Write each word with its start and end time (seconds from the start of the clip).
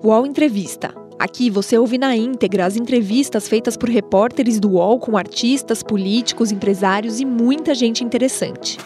UOL 0.00 0.24
Entrevista. 0.24 0.94
Aqui 1.18 1.50
você 1.50 1.76
ouve 1.76 1.98
na 1.98 2.14
íntegra 2.14 2.64
as 2.64 2.76
entrevistas 2.76 3.48
feitas 3.48 3.76
por 3.76 3.88
repórteres 3.88 4.60
do 4.60 4.74
UOL 4.74 5.00
com 5.00 5.16
artistas, 5.16 5.82
políticos, 5.82 6.52
empresários 6.52 7.18
e 7.18 7.24
muita 7.24 7.74
gente 7.74 8.04
interessante. 8.04 8.78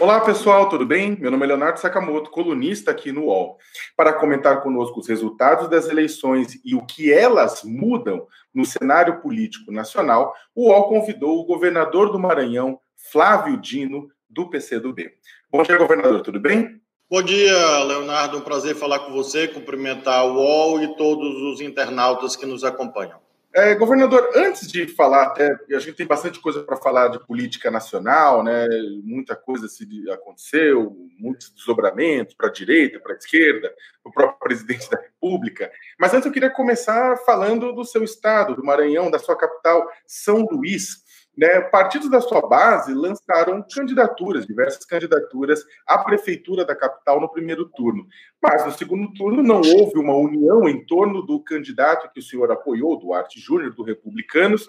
Olá 0.00 0.20
pessoal, 0.20 0.70
tudo 0.70 0.86
bem? 0.86 1.14
Meu 1.20 1.30
nome 1.30 1.44
é 1.44 1.48
Leonardo 1.48 1.78
Sakamoto, 1.78 2.30
colunista 2.30 2.90
aqui 2.90 3.12
no 3.12 3.24
UOL. 3.24 3.58
Para 3.94 4.14
comentar 4.14 4.62
conosco 4.62 4.98
os 4.98 5.08
resultados 5.08 5.68
das 5.68 5.90
eleições 5.90 6.58
e 6.64 6.74
o 6.74 6.86
que 6.86 7.12
elas 7.12 7.62
mudam 7.64 8.26
no 8.54 8.64
cenário 8.64 9.20
político 9.20 9.70
nacional, 9.70 10.32
o 10.54 10.70
UOL 10.70 10.88
convidou 10.88 11.38
o 11.38 11.44
governador 11.44 12.10
do 12.10 12.18
Maranhão, 12.18 12.78
Flávio 13.12 13.58
Dino, 13.58 14.08
do 14.34 14.50
PCdoB. 14.50 15.12
Bom 15.50 15.62
dia, 15.62 15.78
governador, 15.78 16.20
tudo 16.22 16.40
bem? 16.40 16.80
Bom 17.08 17.22
dia, 17.22 17.84
Leonardo. 17.84 18.38
Um 18.38 18.40
prazer 18.40 18.74
falar 18.74 18.98
com 19.00 19.12
você, 19.12 19.46
cumprimentar 19.46 20.26
o 20.26 20.34
UOL 20.34 20.82
e 20.82 20.96
todos 20.96 21.42
os 21.42 21.60
internautas 21.60 22.34
que 22.34 22.44
nos 22.44 22.64
acompanham. 22.64 23.22
É, 23.56 23.72
governador, 23.76 24.30
antes 24.34 24.66
de 24.66 24.88
falar, 24.88 25.26
até 25.26 25.56
a 25.70 25.78
gente 25.78 25.92
tem 25.92 26.08
bastante 26.08 26.40
coisa 26.40 26.64
para 26.64 26.76
falar 26.76 27.06
de 27.06 27.24
política 27.24 27.70
nacional, 27.70 28.42
né? 28.42 28.66
Muita 29.04 29.36
coisa 29.36 29.68
se 29.68 29.86
aconteceu, 30.10 30.96
muitos 31.16 31.50
desdobramentos 31.50 32.34
para 32.34 32.48
a 32.48 32.52
direita, 32.52 32.98
para 32.98 33.12
a 33.12 33.16
esquerda, 33.16 33.72
o 34.02 34.10
próprio 34.10 34.40
presidente 34.40 34.90
da 34.90 35.00
República. 35.00 35.70
Mas 36.00 36.12
antes 36.12 36.26
eu 36.26 36.32
queria 36.32 36.50
começar 36.50 37.16
falando 37.18 37.72
do 37.72 37.84
seu 37.84 38.02
estado, 38.02 38.56
do 38.56 38.64
Maranhão, 38.64 39.08
da 39.08 39.20
sua 39.20 39.36
capital, 39.36 39.88
São 40.04 40.44
Luís. 40.50 41.03
Né, 41.36 41.60
partidos 41.62 42.08
da 42.08 42.20
sua 42.20 42.40
base 42.42 42.94
lançaram 42.94 43.64
candidaturas, 43.74 44.46
diversas 44.46 44.84
candidaturas 44.84 45.64
à 45.84 45.98
prefeitura 45.98 46.64
da 46.64 46.76
capital 46.76 47.20
no 47.20 47.28
primeiro 47.28 47.68
turno. 47.70 48.06
Mas 48.40 48.64
no 48.64 48.70
segundo 48.70 49.12
turno 49.14 49.42
não 49.42 49.60
houve 49.60 49.98
uma 49.98 50.14
união 50.14 50.68
em 50.68 50.86
torno 50.86 51.22
do 51.22 51.40
candidato 51.40 52.08
que 52.12 52.20
o 52.20 52.22
senhor 52.22 52.52
apoiou, 52.52 52.96
Duarte 52.96 53.40
Júnior, 53.40 53.74
do 53.74 53.82
Republicanos, 53.82 54.68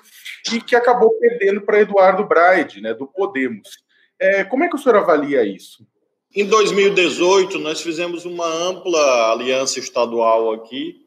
e 0.52 0.59
que 0.59 0.75
acabou 0.75 1.12
perdendo 1.20 1.62
para 1.62 1.81
Eduardo 1.81 2.25
Braide, 2.25 2.81
né, 2.81 2.95
do 2.95 3.06
Podemos. 3.06 3.70
É, 4.20 4.44
como 4.44 4.64
é 4.64 4.68
que 4.68 4.75
o 4.75 4.80
senhor 4.80 4.97
avalia 4.97 5.44
isso? 5.44 5.86
Em 6.36 6.47
2018, 6.47 7.59
nós 7.59 7.80
fizemos 7.80 8.25
uma 8.25 8.47
ampla 8.47 9.31
aliança 9.31 9.78
estadual 9.78 10.52
aqui, 10.52 11.06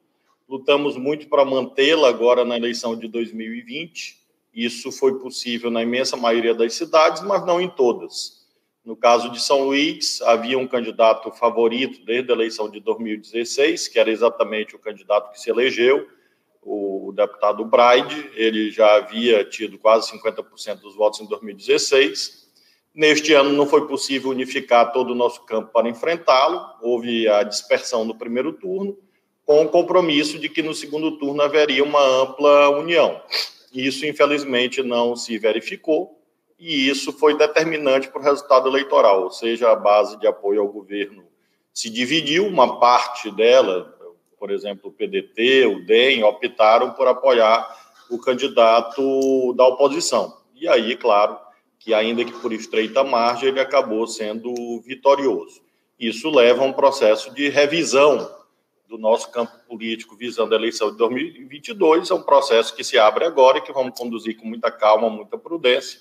lutamos 0.48 0.96
muito 0.96 1.28
para 1.28 1.44
mantê-la 1.44 2.08
agora 2.08 2.44
na 2.44 2.56
eleição 2.56 2.96
de 2.96 3.08
2020 3.08 4.27
isso 4.52 4.91
foi 4.91 5.18
possível 5.18 5.70
na 5.70 5.82
imensa 5.82 6.16
maioria 6.16 6.54
das 6.54 6.74
cidades, 6.74 7.22
mas 7.22 7.44
não 7.44 7.60
em 7.60 7.68
todas. 7.68 8.38
No 8.84 8.96
caso 8.96 9.30
de 9.30 9.40
São 9.40 9.64
Luís, 9.64 10.22
havia 10.22 10.58
um 10.58 10.66
candidato 10.66 11.30
favorito 11.30 12.05
desde 12.05 12.30
a 12.30 12.34
eleição 12.34 12.70
de 12.70 12.80
2016, 12.80 13.86
que 13.88 13.98
era 13.98 14.10
exatamente 14.10 14.74
o 14.74 14.78
candidato 14.78 15.30
que 15.30 15.40
se 15.40 15.50
elegeu, 15.50 16.08
o 16.62 17.12
deputado 17.14 17.64
Braide. 17.64 18.30
Ele 18.34 18.70
já 18.70 18.96
havia 18.96 19.44
tido 19.44 19.78
quase 19.78 20.10
50% 20.12 20.80
dos 20.80 20.96
votos 20.96 21.20
em 21.20 21.27
2016. 21.27 22.48
Neste 22.94 23.33
ano 23.33 23.52
não 23.52 23.66
foi 23.66 23.86
possível 23.86 24.30
unificar 24.30 24.92
todo 24.92 25.10
o 25.10 25.14
nosso 25.14 25.44
campo 25.44 25.70
para 25.70 25.88
enfrentá-lo, 25.88 26.60
houve 26.83 27.28
a 27.28 27.42
dispersão 27.42 28.05
no 28.05 28.14
primeiro 28.14 28.52
turno, 28.55 28.98
com 29.44 29.64
o 29.64 29.68
compromisso 29.68 30.38
de 30.38 30.48
que 30.48 30.62
no 30.62 30.74
segundo 30.74 31.18
turno 31.18 31.42
haveria 31.42 31.84
uma 31.84 32.02
ampla 32.02 32.70
união. 32.70 33.22
Isso, 33.72 34.06
infelizmente, 34.06 34.83
não 34.83 35.14
se 35.14 35.38
verificou, 35.38 36.19
e 36.58 36.88
isso 36.88 37.12
foi 37.12 37.36
determinante 37.36 38.08
para 38.08 38.20
o 38.20 38.24
resultado 38.24 38.69
eleitoral, 38.69 39.22
ou 39.24 39.30
seja, 39.30 39.70
a 39.70 39.77
base 39.77 40.19
de 40.19 40.27
apoio 40.27 40.61
ao 40.61 40.69
governo 40.69 41.24
se 41.72 41.89
dividiu, 41.89 42.46
uma 42.46 42.80
parte 42.80 43.30
dela, 43.30 43.95
por 44.39 44.51
exemplo, 44.51 44.90
o 44.90 44.92
PDT, 44.92 45.67
o 45.67 45.86
DEM, 45.86 46.24
optaram 46.24 46.90
por 46.90 47.06
apoiar 47.06 47.68
o 48.11 48.18
candidato 48.18 49.55
da 49.55 49.67
oposição. 49.67 50.36
E 50.55 50.67
aí, 50.67 50.96
claro, 50.96 51.39
que 51.79 51.95
ainda 51.95 52.24
que 52.24 52.33
por 52.33 52.52
estreita 52.52 53.05
margem, 53.05 53.50
ele 53.50 53.61
acabou 53.61 54.06
sendo 54.06 54.80
vitorioso. 54.80 55.61
Isso 55.98 56.30
leva 56.30 56.62
a 56.62 56.67
um 56.67 56.73
processo 56.73 57.33
de 57.33 57.48
revisão 57.48 58.29
do 58.89 58.98
nosso 58.98 59.30
campo 59.30 59.52
político 59.68 60.17
visando 60.17 60.55
a 60.55 60.58
eleição 60.58 60.90
de 60.90 60.96
2022 60.96 62.11
é 62.11 62.14
um 62.14 62.23
processo 62.23 62.74
que 62.74 62.83
se 62.83 62.98
abre 62.98 63.24
agora 63.24 63.58
e 63.58 63.61
que 63.61 63.73
vamos 63.73 63.98
conduzir 63.98 64.36
com 64.36 64.46
muita 64.46 64.70
calma, 64.70 65.11
muita 65.11 65.36
prudência, 65.36 66.01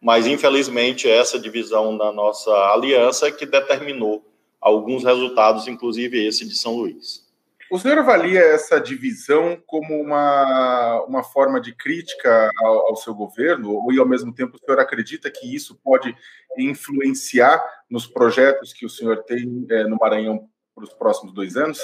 mas 0.00 0.26
infelizmente 0.26 1.10
essa 1.10 1.38
divisão 1.38 1.96
na 1.96 2.12
nossa 2.12 2.50
aliança 2.72 3.26
é 3.26 3.32
que 3.32 3.44
determinou 3.44 4.24
alguns 4.60 5.04
resultados, 5.04 5.66
inclusive 5.66 6.24
esse 6.24 6.46
de 6.46 6.56
São 6.56 6.76
Luís. 6.76 7.28
O 7.70 7.78
senhor 7.78 7.98
avalia 7.98 8.40
essa 8.40 8.80
divisão 8.80 9.56
como 9.64 9.94
uma, 9.94 11.04
uma 11.04 11.22
forma 11.22 11.60
de 11.60 11.72
crítica 11.72 12.50
ao, 12.58 12.88
ao, 12.88 12.96
seu 12.96 13.14
governo, 13.14 13.72
ou 13.72 14.00
ao 14.00 14.08
mesmo 14.08 14.34
tempo 14.34 14.56
o 14.56 14.58
senhor 14.58 14.80
acredita 14.80 15.30
que 15.30 15.54
isso 15.54 15.76
pode 15.76 16.12
influenciar 16.58 17.64
nos 17.88 18.08
projetos 18.08 18.72
que 18.72 18.84
o 18.84 18.90
senhor 18.90 19.22
tem 19.22 19.66
é, 19.70 19.84
no 19.84 19.96
Maranhão 20.00 20.48
para 20.74 20.82
os 20.82 20.92
próximos 20.92 21.32
dois 21.32 21.56
anos? 21.56 21.78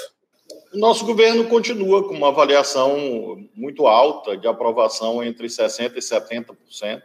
O 0.73 0.77
nosso 0.77 1.05
governo 1.05 1.45
continua 1.45 2.07
com 2.07 2.13
uma 2.13 2.27
avaliação 2.27 3.47
muito 3.55 3.87
alta 3.87 4.37
de 4.37 4.47
aprovação 4.47 5.23
entre 5.23 5.47
60% 5.47 5.95
e 5.95 5.99
70%. 5.99 7.01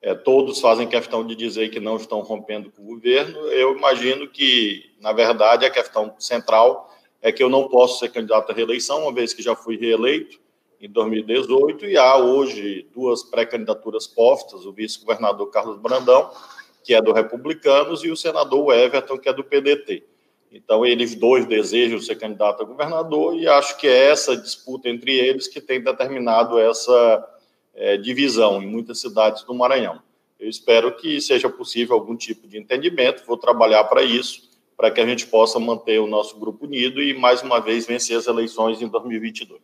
É, 0.00 0.14
todos 0.14 0.60
fazem 0.60 0.88
questão 0.88 1.24
de 1.24 1.34
dizer 1.36 1.68
que 1.70 1.78
não 1.78 1.96
estão 1.96 2.20
rompendo 2.20 2.70
com 2.70 2.82
o 2.82 2.86
governo. 2.86 3.38
Eu 3.48 3.76
imagino 3.76 4.28
que, 4.28 4.90
na 5.00 5.12
verdade, 5.12 5.64
a 5.64 5.70
questão 5.70 6.14
central 6.18 6.92
é 7.20 7.30
que 7.30 7.42
eu 7.42 7.48
não 7.48 7.68
posso 7.68 8.00
ser 8.00 8.08
candidato 8.08 8.50
à 8.50 8.54
reeleição, 8.54 9.02
uma 9.02 9.12
vez 9.12 9.32
que 9.32 9.42
já 9.42 9.54
fui 9.54 9.76
reeleito 9.76 10.40
em 10.80 10.90
2018, 10.90 11.86
e 11.86 11.96
há 11.96 12.16
hoje 12.16 12.88
duas 12.92 13.22
pré-candidaturas 13.22 14.08
postas, 14.08 14.66
o 14.66 14.72
vice-governador 14.72 15.48
Carlos 15.50 15.78
Brandão, 15.78 16.30
que 16.82 16.92
é 16.92 17.00
do 17.00 17.12
Republicanos, 17.12 18.02
e 18.02 18.10
o 18.10 18.16
senador 18.16 18.74
Everton, 18.74 19.16
que 19.16 19.28
é 19.28 19.32
do 19.32 19.44
PDT. 19.44 20.02
Então, 20.52 20.84
eles 20.84 21.14
dois 21.14 21.46
desejam 21.46 21.98
ser 21.98 22.16
candidato 22.16 22.62
a 22.62 22.66
governador 22.66 23.34
e 23.34 23.48
acho 23.48 23.78
que 23.78 23.86
é 23.86 24.10
essa 24.10 24.36
disputa 24.36 24.88
entre 24.88 25.12
eles 25.12 25.48
que 25.48 25.60
tem 25.60 25.82
determinado 25.82 26.58
essa 26.58 27.28
é, 27.74 27.96
divisão 27.96 28.62
em 28.62 28.66
muitas 28.66 29.00
cidades 29.00 29.42
do 29.44 29.54
Maranhão. 29.54 30.00
Eu 30.38 30.48
espero 30.48 30.94
que 30.94 31.20
seja 31.20 31.48
possível 31.48 31.94
algum 31.94 32.14
tipo 32.14 32.46
de 32.46 32.58
entendimento, 32.58 33.24
vou 33.26 33.36
trabalhar 33.36 33.84
para 33.84 34.02
isso, 34.02 34.50
para 34.76 34.90
que 34.90 35.00
a 35.00 35.06
gente 35.06 35.26
possa 35.26 35.58
manter 35.58 36.00
o 36.00 36.06
nosso 36.06 36.38
grupo 36.38 36.66
unido 36.66 37.00
e, 37.00 37.14
mais 37.14 37.40
uma 37.42 37.60
vez, 37.60 37.86
vencer 37.86 38.16
as 38.16 38.26
eleições 38.26 38.82
em 38.82 38.88
2022. 38.88 39.60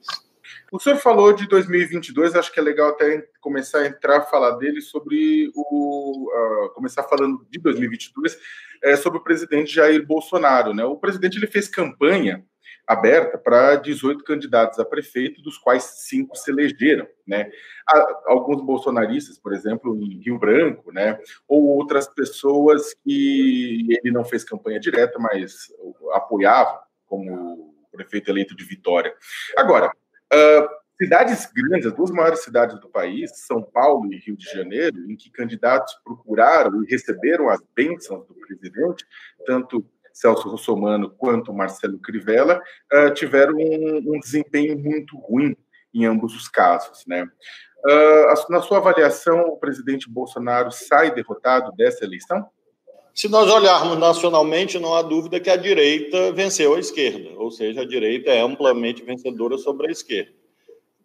O 0.71 0.79
senhor 0.79 0.97
falou 0.99 1.33
de 1.33 1.49
2022, 1.49 2.35
acho 2.35 2.53
que 2.53 2.61
é 2.61 2.63
legal 2.63 2.91
até 2.91 3.27
começar 3.41 3.81
a 3.81 3.87
entrar 3.87 4.19
a 4.19 4.23
falar 4.23 4.53
dele 4.53 4.83
sobre 4.83 5.51
o. 5.55 6.29
Uh, 6.29 6.71
começar 6.75 7.03
falando 7.05 7.47
de 7.51 7.59
2022, 7.59 8.39
é, 8.83 8.95
sobre 8.97 9.19
o 9.19 9.25
presidente 9.25 9.75
Jair 9.75 10.07
Bolsonaro. 10.07 10.75
Né? 10.75 10.85
O 10.85 10.97
presidente 10.97 11.39
ele 11.39 11.47
fez 11.47 11.69
campanha 11.69 12.45
aberta 12.87 13.37
para 13.37 13.77
18 13.77 14.25
candidatos 14.25 14.79
a 14.79 14.85
prefeito, 14.85 15.43
dos 15.43 15.59
quais 15.59 15.83
cinco 15.83 16.37
se 16.37 16.51
elegeram, 16.51 17.07
né? 17.27 17.51
Alguns 18.27 18.63
bolsonaristas, 18.63 19.39
por 19.39 19.53
exemplo, 19.53 19.95
em 19.95 20.23
Rio 20.23 20.39
Branco, 20.39 20.91
né? 20.91 21.19
Ou 21.47 21.65
outras 21.65 22.09
pessoas 22.09 22.95
que 23.05 23.87
ele 23.91 24.11
não 24.11 24.25
fez 24.25 24.43
campanha 24.43 24.81
direta, 24.81 25.19
mas 25.19 25.71
apoiavam, 26.13 26.79
como 27.07 27.75
prefeito 27.93 28.31
eleito 28.31 28.57
de 28.57 28.65
Vitória. 28.65 29.15
Agora, 29.57 29.93
uh, 30.33 30.69
cidades 31.01 31.47
grandes, 31.53 31.87
as 31.87 31.93
duas 31.93 32.11
maiores 32.11 32.43
cidades 32.43 32.79
do 32.81 32.89
país, 32.89 33.31
São 33.47 33.63
Paulo 33.63 34.13
e 34.13 34.19
Rio 34.19 34.37
de 34.37 34.47
Janeiro, 34.47 35.11
em 35.11 35.17
que 35.17 35.31
candidatos 35.31 35.95
procuraram 36.05 36.83
e 36.83 36.91
receberam 36.91 37.49
as 37.49 37.61
bênçãos 37.75 38.27
do 38.27 38.35
presidente, 38.35 39.05
tanto 39.47 39.85
Celso 40.13 40.49
Russomano 40.49 41.11
quanto 41.11 41.55
Marcelo 41.55 41.99
Crivella, 41.99 42.61
uh, 42.93 43.15
tiveram 43.15 43.55
um, 43.55 44.15
um, 44.15 44.21
desempenho 44.21 44.77
muito 44.77 45.17
ruim 45.17 45.57
em 45.95 46.05
ambos 46.05 46.35
os 46.35 46.49
casos. 46.49 47.05
Né? 47.07 47.23
Uh, 47.23 48.51
na 48.51 48.61
sua 48.61 48.79
avaliação, 48.79 49.43
o 49.43 49.57
presidente 49.57 50.11
Bolsonaro 50.11 50.73
sai 50.73 51.15
derrotado 51.15 51.71
dessa 51.77 52.05
eleição? 52.05 52.49
Se 53.19 53.29
nós 53.29 53.51
olharmos 53.51 53.99
nacionalmente, 53.99 54.79
não 54.79 54.95
há 54.95 55.03
dúvida 55.03 55.41
que 55.41 55.51
a 55.51 55.57
direita 55.57 56.31
venceu 56.31 56.77
a 56.77 56.79
esquerda, 56.79 57.31
ou 57.37 57.51
seja, 57.51 57.81
a 57.81 57.85
direita 57.85 58.31
é 58.31 58.39
amplamente 58.39 59.03
vencedora 59.03 59.59
sobre 59.59 59.89
a 59.89 59.91
esquerda. 59.91 60.31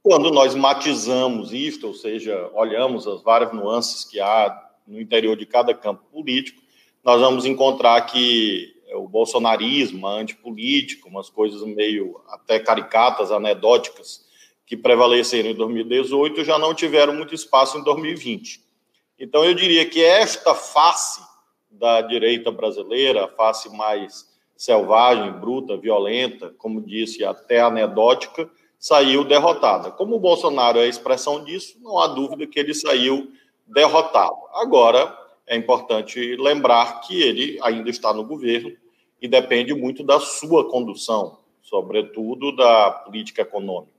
Quando 0.04 0.30
nós 0.30 0.54
matizamos 0.54 1.52
isto, 1.52 1.88
ou 1.88 1.94
seja, 1.96 2.52
olhamos 2.54 3.08
as 3.08 3.24
várias 3.24 3.52
nuances 3.52 4.06
que 4.06 4.20
há 4.20 4.56
no 4.86 5.02
interior 5.02 5.36
de 5.36 5.48
cada 5.48 5.74
campo 5.74 6.04
político, 6.12 6.62
nós 7.04 7.20
vamos 7.20 7.46
encontrar 7.46 8.00
que 8.02 8.76
o 8.94 9.08
bolsonarismo, 9.08 10.06
a 10.06 10.12
antipolítica, 10.12 11.10
umas 11.10 11.32
coisas 11.32 11.64
meio 11.64 12.22
até 12.28 12.60
caricatas, 12.60 13.32
anedóticas, 13.32 14.24
que 14.68 14.78
prevaleceram 14.78 15.50
em 15.50 15.56
2018, 15.56 16.44
já 16.44 16.60
não 16.60 16.76
tiveram 16.76 17.16
muito 17.16 17.34
espaço 17.34 17.80
em 17.80 17.84
2020. 17.84 18.62
Então, 19.18 19.44
eu 19.44 19.56
diria 19.56 19.84
que 19.84 20.04
esta 20.04 20.54
face 20.54 21.33
da 21.74 22.02
direita 22.02 22.52
brasileira, 22.52 23.26
a 23.26 23.28
face 23.28 23.70
mais 23.76 24.32
selvagem, 24.56 25.32
bruta, 25.34 25.76
violenta, 25.78 26.54
como 26.58 26.82
disse, 26.82 27.24
até 27.24 27.62
anedótica, 27.62 28.50
saiu 28.80 29.24
derrotada. 29.24 29.92
Como 29.92 30.16
o 30.16 30.20
Bolsonaro 30.20 30.80
é 30.80 30.84
a 30.84 30.88
expressão 30.88 31.44
disso, 31.44 31.78
não 31.82 32.00
há 32.00 32.08
dúvida 32.08 32.48
que 32.48 32.60
ele 32.60 32.74
saiu 32.74 33.32
derrotado. 33.68 34.36
Agora, 34.54 35.18
é 35.48 35.56
importante 35.56 36.36
lembrar 36.36 37.02
que 37.02 37.22
ele 37.22 37.60
ainda 37.62 37.90
está 37.90 38.14
no 38.14 38.24
governo 38.24 38.72
e 39.22 39.28
depende 39.28 39.74
muito 39.74 40.04
da 40.04 40.20
sua 40.20 40.70
condução, 40.70 41.40
sobretudo 41.62 42.56
da 42.56 42.92
política 42.92 43.42
econômica. 43.42 43.94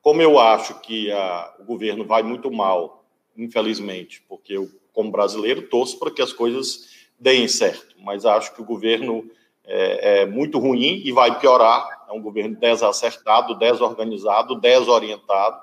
Como 0.00 0.22
eu 0.22 0.38
acho 0.38 0.80
que 0.80 1.10
a, 1.10 1.54
o 1.58 1.64
governo 1.64 2.04
vai 2.04 2.22
muito 2.22 2.50
mal, 2.50 3.04
infelizmente, 3.36 4.22
porque 4.28 4.54
eu, 4.56 4.70
como 4.92 5.10
brasileiro, 5.10 5.68
torço 5.68 5.98
para 5.98 6.10
que 6.10 6.22
as 6.22 6.32
coisas 6.32 6.99
deem 7.20 7.46
certo, 7.46 7.94
mas 7.98 8.24
acho 8.24 8.54
que 8.54 8.62
o 8.62 8.64
governo 8.64 9.30
é, 9.64 10.22
é 10.22 10.26
muito 10.26 10.58
ruim 10.58 11.02
e 11.04 11.12
vai 11.12 11.38
piorar. 11.38 12.06
É 12.08 12.12
um 12.12 12.22
governo 12.22 12.56
desacertado, 12.56 13.54
desorganizado, 13.54 14.58
desorientado. 14.58 15.60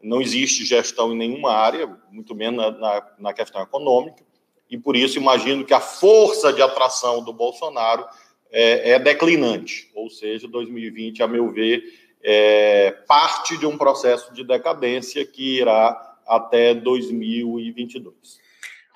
Não 0.00 0.20
existe 0.20 0.64
gestão 0.64 1.12
em 1.12 1.16
nenhuma 1.16 1.52
área, 1.52 1.98
muito 2.12 2.34
menos 2.34 2.58
na, 2.58 2.70
na, 2.70 3.06
na 3.18 3.32
questão 3.32 3.60
econômica, 3.60 4.22
e 4.70 4.76
por 4.78 4.94
isso 4.94 5.18
imagino 5.18 5.64
que 5.64 5.74
a 5.74 5.80
força 5.80 6.52
de 6.52 6.62
atração 6.62 7.24
do 7.24 7.32
Bolsonaro 7.32 8.06
é, 8.50 8.92
é 8.92 8.98
declinante, 8.98 9.90
ou 9.94 10.08
seja, 10.08 10.46
2020, 10.46 11.22
a 11.22 11.26
meu 11.26 11.50
ver, 11.50 11.82
é 12.22 12.92
parte 13.08 13.56
de 13.56 13.66
um 13.66 13.76
processo 13.76 14.32
de 14.32 14.44
decadência 14.44 15.24
que 15.24 15.58
irá 15.58 16.16
até 16.26 16.74
2022. 16.74 18.38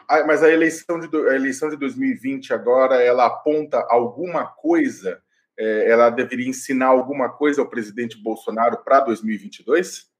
Ah, 0.08 0.24
mas 0.24 0.42
a 0.42 0.50
eleição, 0.50 0.98
de, 0.98 1.08
a 1.28 1.34
eleição 1.34 1.68
de 1.68 1.76
2020 1.76 2.52
agora, 2.52 3.02
ela 3.02 3.26
aponta 3.26 3.84
alguma 3.88 4.46
coisa? 4.46 5.20
É, 5.58 5.90
ela 5.90 6.10
deveria 6.10 6.48
ensinar 6.48 6.86
alguma 6.86 7.28
coisa 7.28 7.60
ao 7.60 7.68
presidente 7.68 8.16
Bolsonaro 8.16 8.78
para 8.84 9.00
2022? 9.00 10.10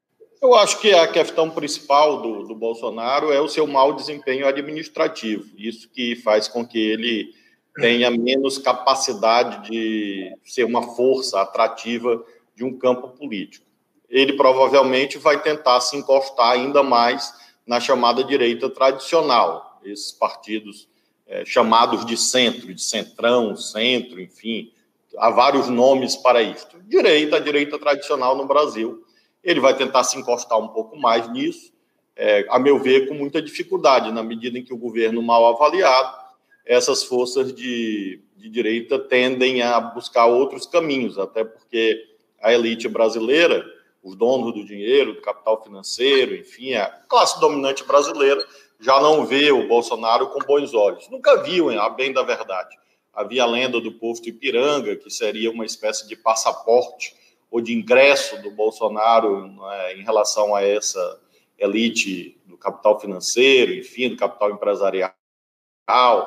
Eu 0.41 0.55
acho 0.55 0.79
que 0.81 0.93
a 0.93 1.07
questão 1.07 1.49
principal 1.49 2.21
do, 2.21 2.43
do 2.43 2.53
Bolsonaro 2.53 3.31
é 3.31 3.39
o 3.39 3.47
seu 3.47 3.65
mau 3.65 3.93
desempenho 3.93 4.45
administrativo. 4.45 5.45
Isso 5.57 5.89
que 5.89 6.17
faz 6.17 6.47
com 6.49 6.67
que 6.67 6.77
ele 6.77 7.33
tenha 7.75 8.11
menos 8.11 8.57
capacidade 8.57 9.69
de 9.69 10.31
ser 10.43 10.65
uma 10.65 10.95
força 10.95 11.41
atrativa 11.41 12.23
de 12.55 12.63
um 12.63 12.77
campo 12.77 13.09
político. 13.09 13.65
Ele 14.09 14.33
provavelmente 14.33 15.17
vai 15.17 15.41
tentar 15.41 15.81
se 15.81 15.97
encostar 15.97 16.51
ainda 16.51 16.83
mais 16.83 17.33
na 17.65 17.79
chamada 17.79 18.23
direita 18.23 18.69
tradicional, 18.69 19.72
esses 19.91 20.11
partidos 20.11 20.87
é, 21.27 21.45
chamados 21.45 22.05
de 22.05 22.17
centro, 22.17 22.73
de 22.73 22.81
centrão, 22.81 23.55
centro, 23.55 24.21
enfim, 24.21 24.71
há 25.17 25.29
vários 25.29 25.69
nomes 25.69 26.15
para 26.15 26.41
isso. 26.41 26.67
Direita, 26.87 27.39
direita 27.39 27.79
tradicional 27.79 28.35
no 28.35 28.45
Brasil. 28.45 29.03
Ele 29.43 29.59
vai 29.59 29.75
tentar 29.75 30.03
se 30.03 30.17
encostar 30.17 30.59
um 30.59 30.67
pouco 30.67 30.97
mais 30.97 31.29
nisso, 31.31 31.71
é, 32.15 32.45
a 32.49 32.59
meu 32.59 32.79
ver, 32.79 33.07
com 33.07 33.13
muita 33.13 33.41
dificuldade, 33.41 34.11
na 34.11 34.21
medida 34.21 34.57
em 34.57 34.63
que 34.63 34.73
o 34.73 34.77
governo 34.77 35.21
mal 35.21 35.45
avaliado, 35.47 36.23
essas 36.65 37.03
forças 37.03 37.53
de, 37.53 38.21
de 38.37 38.49
direita 38.49 38.99
tendem 38.99 39.61
a 39.61 39.79
buscar 39.79 40.27
outros 40.27 40.65
caminhos, 40.65 41.17
até 41.17 41.43
porque 41.43 42.05
a 42.41 42.53
elite 42.53 42.87
brasileira, 42.87 43.65
os 44.03 44.15
donos 44.15 44.53
do 44.53 44.63
dinheiro, 44.63 45.13
do 45.13 45.21
capital 45.21 45.63
financeiro, 45.63 46.35
enfim, 46.35 46.73
a 46.73 46.87
classe 47.07 47.39
dominante 47.39 47.83
brasileira 47.83 48.45
já 48.83 48.99
não 48.99 49.25
vê 49.25 49.51
o 49.51 49.67
Bolsonaro 49.67 50.27
com 50.27 50.39
bons 50.39 50.73
olhos. 50.73 51.09
Nunca 51.09 51.41
viu, 51.41 51.69
a 51.69 51.89
bem 51.89 52.11
da 52.11 52.21
verdade. 52.21 52.75
Havia 53.13 53.43
a 53.43 53.47
lenda 53.47 53.79
do 53.79 53.91
povo 53.93 54.21
de 54.21 54.29
Ipiranga, 54.29 54.95
que 54.95 55.09
seria 55.09 55.49
uma 55.49 55.65
espécie 55.65 56.07
de 56.07 56.15
passaporte 56.15 57.15
ou 57.49 57.61
de 57.61 57.73
ingresso 57.73 58.41
do 58.41 58.51
Bolsonaro 58.51 59.55
é, 59.71 59.95
em 59.95 60.03
relação 60.03 60.53
a 60.53 60.63
essa 60.63 61.21
elite 61.57 62.41
do 62.45 62.57
capital 62.57 62.99
financeiro, 62.99 63.73
enfim, 63.73 64.09
do 64.09 64.17
capital 64.17 64.51
empresarial. 64.51 65.13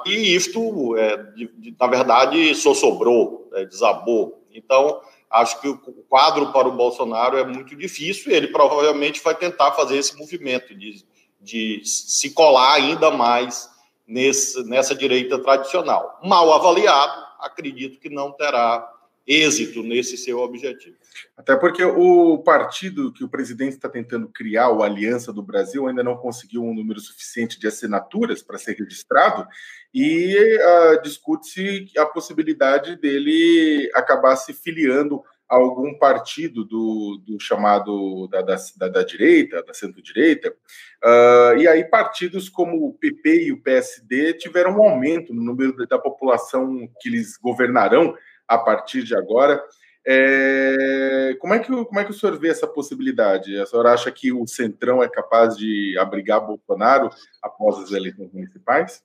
E 0.06 0.34
isto, 0.34 0.96
é, 0.96 1.16
de, 1.16 1.48
de, 1.58 1.76
na 1.78 1.86
verdade, 1.88 2.54
só 2.54 2.72
sobrou, 2.72 3.50
é, 3.54 3.64
desabou. 3.64 4.46
Então, 4.52 5.00
acho 5.28 5.60
que 5.60 5.68
o 5.68 5.78
quadro 6.08 6.52
para 6.52 6.68
o 6.68 6.76
Bolsonaro 6.76 7.36
é 7.36 7.44
muito 7.44 7.76
difícil 7.76 8.32
e 8.32 8.34
ele 8.34 8.48
provavelmente 8.48 9.20
vai 9.22 9.34
tentar 9.34 9.72
fazer 9.72 9.98
esse 9.98 10.16
movimento 10.16 10.74
de 10.74 11.04
de 11.46 11.80
se 11.84 12.30
colar 12.30 12.74
ainda 12.74 13.08
mais 13.10 13.70
nesse, 14.06 14.62
nessa 14.64 14.96
direita 14.96 15.38
tradicional. 15.38 16.20
Mal 16.24 16.52
avaliado, 16.52 17.24
acredito 17.40 18.00
que 18.00 18.10
não 18.10 18.32
terá 18.32 18.92
êxito 19.24 19.82
nesse 19.82 20.16
seu 20.16 20.38
objetivo. 20.38 20.96
Até 21.36 21.56
porque 21.56 21.84
o 21.84 22.38
partido 22.38 23.12
que 23.12 23.24
o 23.24 23.28
presidente 23.28 23.72
está 23.72 23.88
tentando 23.88 24.28
criar, 24.28 24.70
o 24.70 24.82
Aliança 24.82 25.32
do 25.32 25.42
Brasil, 25.42 25.86
ainda 25.86 26.02
não 26.02 26.16
conseguiu 26.16 26.62
um 26.62 26.74
número 26.74 27.00
suficiente 27.00 27.58
de 27.58 27.66
assinaturas 27.66 28.42
para 28.42 28.58
ser 28.58 28.76
registrado 28.76 29.46
e 29.94 30.36
uh, 30.36 31.02
discute-se 31.02 31.90
a 31.96 32.06
possibilidade 32.06 32.96
dele 32.96 33.90
acabar 33.94 34.36
se 34.36 34.52
filiando 34.52 35.22
algum 35.48 35.94
partido 35.94 36.64
do, 36.64 37.20
do 37.24 37.38
chamado 37.38 38.26
da, 38.28 38.42
da, 38.42 38.88
da, 38.88 39.02
direita, 39.02 39.62
da 39.62 39.72
centro-direita, 39.72 40.50
uh, 40.50 41.56
e 41.56 41.68
aí 41.68 41.84
partidos 41.84 42.48
como 42.48 42.86
o 42.86 42.94
PP 42.94 43.44
e 43.44 43.52
o 43.52 43.62
PSD 43.62 44.34
tiveram 44.34 44.78
um 44.78 44.82
aumento 44.82 45.32
no 45.32 45.42
número 45.42 45.86
da 45.86 45.98
população 45.98 46.88
que 47.00 47.08
eles 47.08 47.36
governarão 47.36 48.14
a 48.46 48.58
partir 48.58 49.04
de 49.04 49.14
agora. 49.14 49.62
É, 50.08 51.36
como, 51.40 51.52
é 51.54 51.58
que, 51.58 51.66
como 51.66 51.98
é 51.98 52.04
que 52.04 52.12
o 52.12 52.14
senhor 52.14 52.38
vê 52.38 52.48
essa 52.48 52.66
possibilidade? 52.66 53.58
A 53.58 53.66
senhora 53.66 53.92
acha 53.92 54.10
que 54.10 54.32
o 54.32 54.46
Centrão 54.46 55.02
é 55.02 55.08
capaz 55.08 55.56
de 55.56 55.96
abrigar 55.98 56.46
Bolsonaro 56.46 57.10
após 57.42 57.78
as 57.78 57.90
eleições 57.90 58.32
municipais? 58.32 59.02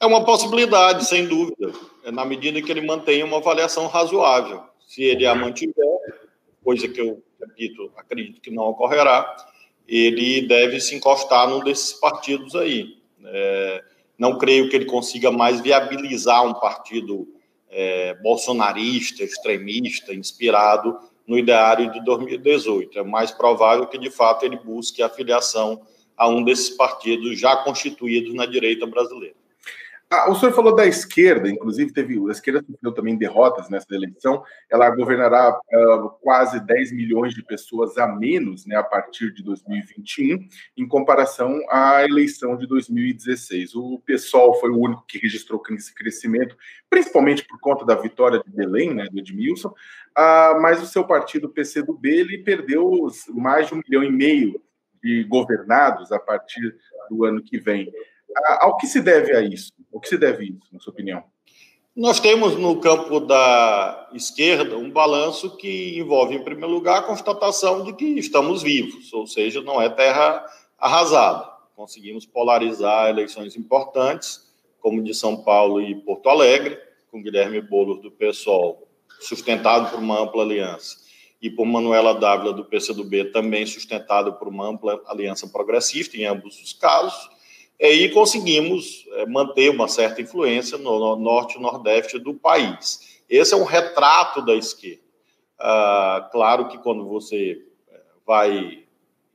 É 0.00 0.06
uma 0.06 0.24
possibilidade, 0.24 1.04
sem 1.04 1.28
dúvida, 1.28 1.72
na 2.10 2.24
medida 2.24 2.60
que 2.60 2.72
ele 2.72 2.80
mantém 2.80 3.22
uma 3.22 3.36
avaliação 3.36 3.86
razoável 3.86 4.69
se 4.90 5.04
ele 5.04 5.24
a 5.24 5.36
mantiver, 5.36 6.00
coisa 6.64 6.88
que 6.88 7.00
eu 7.00 7.22
repito, 7.40 7.92
acredito 7.96 8.40
que 8.40 8.50
não 8.50 8.64
ocorrerá, 8.64 9.36
ele 9.86 10.48
deve 10.48 10.80
se 10.80 10.96
encostar 10.96 11.48
num 11.48 11.62
desses 11.62 11.92
partidos 11.92 12.56
aí. 12.56 12.98
É, 13.24 13.84
não 14.18 14.36
creio 14.36 14.68
que 14.68 14.74
ele 14.74 14.86
consiga 14.86 15.30
mais 15.30 15.60
viabilizar 15.60 16.44
um 16.44 16.54
partido 16.54 17.28
é, 17.70 18.14
bolsonarista, 18.14 19.22
extremista, 19.22 20.12
inspirado 20.12 20.98
no 21.24 21.38
ideário 21.38 21.92
de 21.92 22.04
2018. 22.04 22.98
É 22.98 23.04
mais 23.04 23.30
provável 23.30 23.86
que, 23.86 23.96
de 23.96 24.10
fato, 24.10 24.44
ele 24.44 24.56
busque 24.56 25.04
a 25.04 25.08
filiação 25.08 25.82
a 26.16 26.26
um 26.26 26.42
desses 26.42 26.70
partidos 26.70 27.38
já 27.38 27.54
constituídos 27.58 28.34
na 28.34 28.44
direita 28.44 28.88
brasileira. 28.88 29.36
Ah, 30.12 30.28
o 30.28 30.34
senhor 30.34 30.50
falou 30.52 30.74
da 30.74 30.84
esquerda, 30.86 31.48
inclusive 31.48 31.92
teve 31.92 32.18
a 32.18 32.32
esquerda 32.32 32.64
sofreu 32.68 32.90
também 32.90 33.16
derrotas 33.16 33.70
nessa 33.70 33.94
eleição. 33.94 34.42
Ela 34.68 34.90
governará 34.90 35.56
uh, 35.56 36.10
quase 36.20 36.58
10 36.58 36.90
milhões 36.90 37.32
de 37.32 37.44
pessoas 37.44 37.96
a 37.96 38.08
menos, 38.08 38.66
né, 38.66 38.74
a 38.74 38.82
partir 38.82 39.32
de 39.32 39.44
2021, 39.44 40.48
em 40.76 40.88
comparação 40.88 41.60
à 41.70 42.02
eleição 42.02 42.56
de 42.56 42.66
2016. 42.66 43.76
O 43.76 44.02
PSOL 44.04 44.58
foi 44.58 44.70
o 44.70 44.80
único 44.80 45.06
que 45.06 45.16
registrou 45.16 45.62
esse 45.70 45.94
crescimento, 45.94 46.56
principalmente 46.90 47.46
por 47.46 47.60
conta 47.60 47.84
da 47.84 47.94
vitória 47.94 48.42
de 48.44 48.50
Belém, 48.50 48.92
né, 48.92 49.06
do 49.08 49.16
Edmilson. 49.16 49.68
Uh, 49.68 50.60
mas 50.60 50.82
o 50.82 50.86
seu 50.86 51.06
partido, 51.06 51.48
PCdoB, 51.48 52.08
ele 52.08 52.38
perdeu 52.38 53.06
mais 53.28 53.68
de 53.68 53.74
um 53.74 53.80
milhão 53.88 54.02
e 54.02 54.10
meio 54.10 54.60
de 55.00 55.22
governados 55.22 56.10
a 56.10 56.18
partir 56.18 56.74
do 57.08 57.24
ano 57.24 57.40
que 57.40 57.60
vem. 57.60 57.92
Ao 58.60 58.76
que 58.76 58.86
se 58.86 59.00
deve 59.00 59.34
a 59.34 59.40
isso? 59.40 59.72
O 59.90 60.00
que 60.00 60.08
se 60.08 60.16
deve 60.16 60.44
isso, 60.44 60.68
na 60.72 60.78
sua 60.78 60.92
opinião? 60.92 61.24
Nós 61.94 62.20
temos 62.20 62.56
no 62.56 62.80
campo 62.80 63.18
da 63.18 64.08
esquerda 64.14 64.78
um 64.78 64.90
balanço 64.90 65.56
que 65.56 65.98
envolve, 65.98 66.36
em 66.36 66.42
primeiro 66.42 66.72
lugar, 66.72 66.98
a 66.98 67.02
constatação 67.02 67.84
de 67.84 67.92
que 67.92 68.04
estamos 68.04 68.62
vivos, 68.62 69.12
ou 69.12 69.26
seja, 69.26 69.60
não 69.60 69.82
é 69.82 69.88
terra 69.88 70.44
arrasada. 70.78 71.50
Conseguimos 71.74 72.24
polarizar 72.24 73.08
eleições 73.08 73.56
importantes, 73.56 74.48
como 74.80 75.02
de 75.02 75.12
São 75.12 75.42
Paulo 75.42 75.82
e 75.82 75.94
Porto 75.94 76.28
Alegre, 76.28 76.78
com 77.10 77.20
Guilherme 77.20 77.60
Boulos 77.60 78.00
do 78.00 78.10
PSOL, 78.10 78.86
sustentado 79.20 79.90
por 79.90 79.98
uma 79.98 80.20
ampla 80.20 80.42
aliança, 80.42 80.96
e 81.42 81.50
por 81.50 81.66
Manuela 81.66 82.14
Dávila 82.14 82.52
do 82.52 82.64
PCdoB, 82.64 83.32
também 83.32 83.66
sustentado 83.66 84.34
por 84.34 84.46
uma 84.46 84.68
ampla 84.68 85.02
aliança 85.06 85.48
progressista, 85.48 86.16
em 86.16 86.24
ambos 86.24 86.62
os 86.62 86.72
casos 86.72 87.28
e 87.80 88.10
conseguimos 88.10 89.06
é, 89.12 89.26
manter 89.26 89.70
uma 89.70 89.88
certa 89.88 90.20
influência 90.20 90.76
no 90.76 91.16
norte 91.16 91.56
e 91.56 91.60
nordeste 91.60 92.18
do 92.18 92.34
país. 92.34 93.22
Esse 93.28 93.54
é 93.54 93.56
um 93.56 93.64
retrato 93.64 94.42
da 94.42 94.54
esquerda. 94.54 95.00
Ah, 95.58 96.28
claro 96.30 96.68
que 96.68 96.78
quando 96.78 97.06
você 97.08 97.62
é, 97.90 98.00
vai 98.26 98.84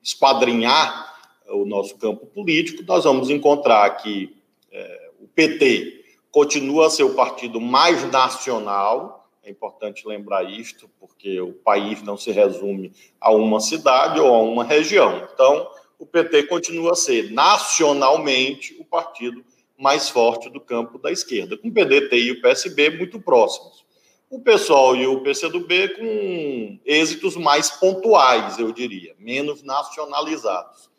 esquadrinhar 0.04 1.16
o 1.48 1.66
nosso 1.66 1.96
campo 1.98 2.26
político, 2.28 2.84
nós 2.88 3.04
vamos 3.04 3.30
encontrar 3.30 3.90
que 3.98 4.36
é, 4.72 5.10
o 5.20 5.28
PT 5.28 6.04
continua 6.30 6.88
a 6.88 6.90
ser 6.90 7.04
o 7.04 7.16
partido 7.16 7.62
mais 7.62 8.04
nacional, 8.12 9.30
é 9.44 9.50
importante 9.50 10.08
lembrar 10.08 10.44
isto, 10.44 10.90
porque 11.00 11.40
o 11.40 11.54
país 11.54 12.02
não 12.02 12.18
se 12.18 12.32
resume 12.32 12.92
a 13.22 13.32
uma 13.32 13.60
cidade 13.60 14.20
ou 14.20 14.34
a 14.34 14.42
uma 14.42 14.64
região. 14.64 15.28
Então, 15.34 15.70
o 16.00 16.06
PT 16.06 16.44
continua 16.44 16.92
a 16.92 16.96
ser 16.96 17.32
nacionalmente 17.32 18.76
o 18.80 18.86
partido 18.86 19.44
mais 19.78 20.10
forte 20.10 20.50
do 20.50 20.60
campo 20.60 20.98
da 20.98 21.12
esquerda, 21.12 21.58
com 21.58 21.68
o 21.68 21.74
PDT 21.74 22.16
e 22.18 22.32
o 22.32 22.42
PSB 22.42 22.92
muito 22.92 23.20
próximos. 23.20 23.86
O 24.30 24.40
PSOL 24.40 24.96
e 24.96 25.06
o 25.06 25.22
PCdoB 25.22 25.90
com 25.96 26.80
êxitos 26.86 27.36
mais 27.36 27.70
pontuais, 27.70 28.58
eu 28.58 28.72
diria, 28.72 29.16
menos 29.20 29.62
nacionalizados. 29.64 30.90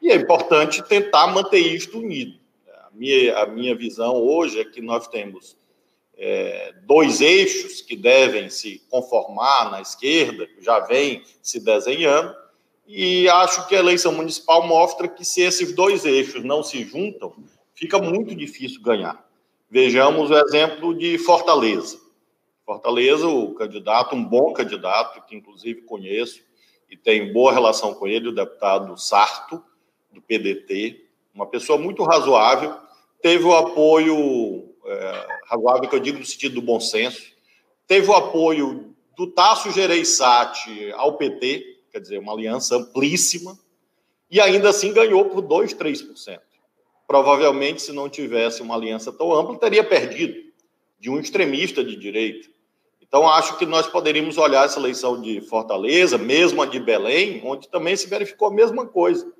E 0.00 0.10
é 0.10 0.14
importante 0.14 0.82
tentar 0.82 1.26
manter 1.28 1.58
isto 1.58 1.98
unido. 1.98 2.38
A 2.68 2.90
minha, 2.92 3.38
a 3.38 3.46
minha 3.46 3.74
visão 3.74 4.14
hoje 4.16 4.60
é 4.60 4.64
que 4.64 4.80
nós 4.80 5.08
temos 5.08 5.56
é, 6.16 6.72
dois 6.84 7.20
eixos 7.20 7.82
que 7.82 7.96
devem 7.96 8.48
se 8.48 8.82
conformar 8.88 9.70
na 9.70 9.80
esquerda, 9.80 10.48
já 10.60 10.80
vem 10.80 11.22
se 11.42 11.60
desenhando, 11.60 12.34
e 12.86 13.28
acho 13.28 13.66
que 13.66 13.74
a 13.74 13.80
eleição 13.80 14.12
municipal 14.12 14.66
mostra 14.66 15.08
que 15.08 15.24
se 15.24 15.40
esses 15.40 15.74
dois 15.74 16.04
eixos 16.04 16.44
não 16.44 16.62
se 16.62 16.84
juntam, 16.84 17.34
fica 17.74 17.98
muito 17.98 18.34
difícil 18.34 18.80
ganhar. 18.80 19.26
Vejamos 19.68 20.30
o 20.30 20.34
exemplo 20.36 20.96
de 20.96 21.18
Fortaleza. 21.18 21.98
Fortaleza, 22.64 23.26
o 23.26 23.54
candidato, 23.54 24.14
um 24.14 24.24
bom 24.24 24.52
candidato, 24.52 25.24
que 25.26 25.36
inclusive 25.36 25.82
conheço 25.82 26.42
e 26.88 26.96
tenho 26.96 27.32
boa 27.32 27.52
relação 27.52 27.94
com 27.94 28.06
ele, 28.06 28.28
o 28.28 28.34
deputado 28.34 28.96
Sarto, 28.96 29.62
do 30.12 30.22
PDT, 30.22 31.04
uma 31.34 31.46
pessoa 31.46 31.78
muito 31.78 32.02
razoável, 32.04 32.74
teve 33.20 33.44
o 33.44 33.54
apoio, 33.54 34.74
é, 34.84 35.26
razoável 35.46 35.88
que 35.88 35.94
eu 35.94 36.00
digo 36.00 36.18
no 36.18 36.24
sentido 36.24 36.54
do 36.56 36.62
bom 36.62 36.80
senso, 36.80 37.32
teve 37.86 38.08
o 38.08 38.14
apoio 38.14 38.94
do 39.16 39.26
Tasso 39.26 39.70
Gereissati 39.70 40.92
ao 40.92 41.16
PT, 41.16 41.75
quer 41.96 42.02
dizer, 42.02 42.18
uma 42.18 42.32
aliança 42.32 42.76
amplíssima, 42.76 43.58
e 44.30 44.40
ainda 44.40 44.68
assim 44.68 44.92
ganhou 44.92 45.24
por 45.26 45.40
2, 45.40 45.74
3% 45.74 46.40
provavelmente, 47.06 47.82
se 47.82 47.92
não 47.92 48.08
tivesse 48.08 48.60
uma 48.60 48.74
aliança 48.74 49.12
tão 49.12 49.32
ampla, 49.32 49.56
teria 49.58 49.84
perdido 49.84 50.34
de 50.98 51.08
um 51.08 51.18
extremista 51.18 51.84
de 51.84 51.96
direita. 51.96 52.48
Então, 53.00 53.28
acho 53.28 53.56
que 53.56 53.64
nós 53.64 53.86
poderíamos 53.86 54.36
olhar 54.36 54.64
essa 54.64 54.80
eleição 54.80 55.20
de 55.20 55.40
Fortaleza, 55.40 56.18
mesmo 56.18 56.60
a 56.60 56.66
de 56.66 56.80
Belém, 56.80 57.40
onde 57.44 57.68
também 57.68 57.94
se 57.96 58.08
verificou 58.08 58.48
a 58.48 58.52
mesma 58.52 58.84
coisa. 58.86 59.32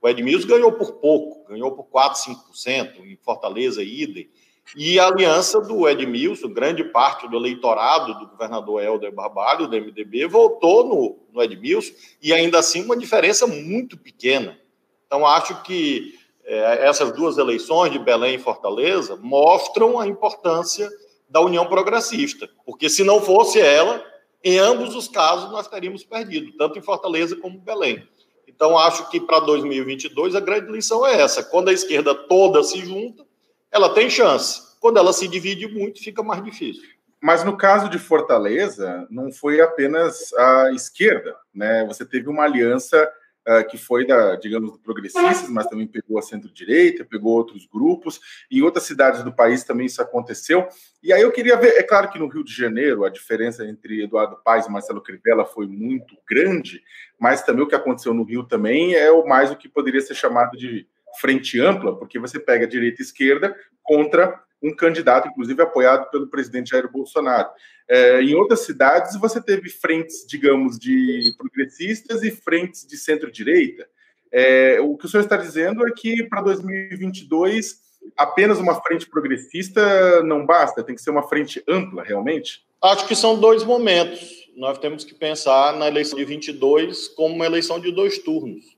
O 0.00 0.08
Edmilson 0.08 0.48
ganhou 0.48 0.72
por 0.72 0.92
pouco, 0.94 1.46
ganhou 1.48 1.70
por 1.72 1.84
4, 1.84 2.32
5%, 2.54 3.04
em 3.04 3.16
Fortaleza, 3.16 3.82
idem. 3.82 4.30
E 4.76 4.98
a 4.98 5.06
aliança 5.06 5.60
do 5.60 5.88
Edmilson, 5.88 6.48
grande 6.48 6.82
parte 6.84 7.28
do 7.28 7.36
eleitorado 7.36 8.18
do 8.18 8.26
governador 8.26 8.82
Helder 8.82 9.12
Barbalho, 9.12 9.66
do 9.66 9.76
MDB, 9.76 10.26
votou 10.26 10.84
no, 10.84 11.18
no 11.32 11.42
Edmilson, 11.42 11.92
e 12.22 12.32
ainda 12.32 12.58
assim 12.58 12.82
uma 12.82 12.96
diferença 12.96 13.46
muito 13.46 13.98
pequena. 13.98 14.58
Então, 15.06 15.26
acho 15.26 15.62
que 15.62 16.18
é, 16.44 16.86
essas 16.86 17.12
duas 17.12 17.36
eleições 17.36 17.92
de 17.92 17.98
Belém 17.98 18.36
e 18.36 18.38
Fortaleza 18.38 19.16
mostram 19.16 19.98
a 20.00 20.06
importância 20.06 20.90
da 21.28 21.40
União 21.40 21.66
Progressista, 21.66 22.48
porque 22.64 22.88
se 22.88 23.04
não 23.04 23.20
fosse 23.20 23.60
ela, 23.60 24.04
em 24.44 24.58
ambos 24.58 24.94
os 24.94 25.08
casos 25.08 25.50
nós 25.50 25.68
teríamos 25.68 26.04
perdido, 26.04 26.52
tanto 26.56 26.78
em 26.78 26.82
Fortaleza 26.82 27.36
como 27.36 27.56
em 27.56 27.60
Belém. 27.60 28.06
Então 28.46 28.76
acho 28.76 29.08
que 29.08 29.20
para 29.20 29.40
2022 29.40 30.34
a 30.34 30.40
grande 30.40 30.70
lição 30.70 31.06
é 31.06 31.20
essa: 31.20 31.42
quando 31.42 31.68
a 31.68 31.72
esquerda 31.72 32.14
toda 32.14 32.62
se 32.62 32.78
junta, 32.80 33.24
ela 33.72 33.94
tem 33.94 34.10
chance. 34.10 34.60
Quando 34.78 34.98
ela 34.98 35.12
se 35.12 35.26
divide 35.26 35.66
muito, 35.66 36.02
fica 36.02 36.22
mais 36.22 36.44
difícil. 36.44 36.82
Mas 37.20 37.44
no 37.44 37.56
caso 37.56 37.88
de 37.88 37.98
Fortaleza, 37.98 39.06
não 39.08 39.32
foi 39.32 39.60
apenas 39.60 40.32
a 40.34 40.72
esquerda, 40.72 41.36
né? 41.54 41.86
Você 41.86 42.04
teve 42.04 42.28
uma 42.28 42.42
aliança 42.42 43.08
uh, 43.48 43.64
que 43.68 43.78
foi 43.78 44.04
da, 44.04 44.34
digamos, 44.36 44.76
progressistas, 44.78 45.48
mas 45.48 45.68
também 45.68 45.86
pegou 45.86 46.18
a 46.18 46.22
centro-direita, 46.22 47.04
pegou 47.04 47.32
outros 47.32 47.64
grupos, 47.64 48.20
em 48.50 48.60
outras 48.62 48.84
cidades 48.84 49.22
do 49.22 49.32
país 49.32 49.62
também 49.62 49.86
isso 49.86 50.02
aconteceu. 50.02 50.66
E 51.00 51.12
aí 51.12 51.22
eu 51.22 51.30
queria 51.30 51.56
ver, 51.56 51.76
é 51.76 51.82
claro 51.84 52.10
que 52.10 52.18
no 52.18 52.26
Rio 52.26 52.44
de 52.44 52.52
Janeiro 52.52 53.04
a 53.04 53.08
diferença 53.08 53.64
entre 53.64 54.02
Eduardo 54.02 54.36
Paes 54.44 54.66
e 54.66 54.70
Marcelo 54.70 55.00
Crivella 55.00 55.44
foi 55.44 55.68
muito 55.68 56.16
grande, 56.28 56.82
mas 57.20 57.42
também 57.42 57.64
o 57.64 57.68
que 57.68 57.74
aconteceu 57.76 58.12
no 58.12 58.24
Rio 58.24 58.42
também 58.42 58.94
é 58.94 59.12
o 59.12 59.24
mais 59.26 59.50
o 59.50 59.56
que 59.56 59.68
poderia 59.68 60.00
ser 60.00 60.14
chamado 60.14 60.56
de 60.56 60.88
frente 61.20 61.60
ampla, 61.60 61.96
porque 61.96 62.18
você 62.18 62.38
pega 62.38 62.66
direita 62.66 63.02
e 63.02 63.04
esquerda 63.04 63.54
contra 63.82 64.40
um 64.62 64.74
candidato, 64.74 65.28
inclusive 65.28 65.60
apoiado 65.60 66.08
pelo 66.10 66.28
presidente 66.28 66.70
Jair 66.70 66.90
Bolsonaro. 66.90 67.48
É, 67.88 68.22
em 68.22 68.34
outras 68.34 68.60
cidades, 68.60 69.18
você 69.18 69.42
teve 69.42 69.68
frentes, 69.68 70.24
digamos, 70.26 70.78
de 70.78 71.34
progressistas 71.36 72.22
e 72.22 72.30
frentes 72.30 72.86
de 72.86 72.96
centro-direita. 72.96 73.88
É, 74.30 74.80
o 74.80 74.96
que 74.96 75.04
o 75.04 75.08
senhor 75.08 75.22
está 75.22 75.36
dizendo 75.36 75.86
é 75.86 75.90
que 75.90 76.22
para 76.24 76.42
2022 76.42 77.82
apenas 78.16 78.58
uma 78.58 78.80
frente 78.82 79.06
progressista 79.06 80.22
não 80.22 80.46
basta, 80.46 80.82
tem 80.82 80.94
que 80.94 81.02
ser 81.02 81.10
uma 81.10 81.22
frente 81.22 81.62
ampla, 81.68 82.02
realmente? 82.02 82.64
Acho 82.80 83.06
que 83.06 83.14
são 83.14 83.38
dois 83.38 83.62
momentos. 83.62 84.48
Nós 84.56 84.78
temos 84.78 85.04
que 85.04 85.14
pensar 85.14 85.76
na 85.76 85.86
eleição 85.86 86.18
de 86.18 86.24
22 86.24 87.08
como 87.08 87.34
uma 87.34 87.46
eleição 87.46 87.78
de 87.80 87.92
dois 87.92 88.18
turnos. 88.18 88.76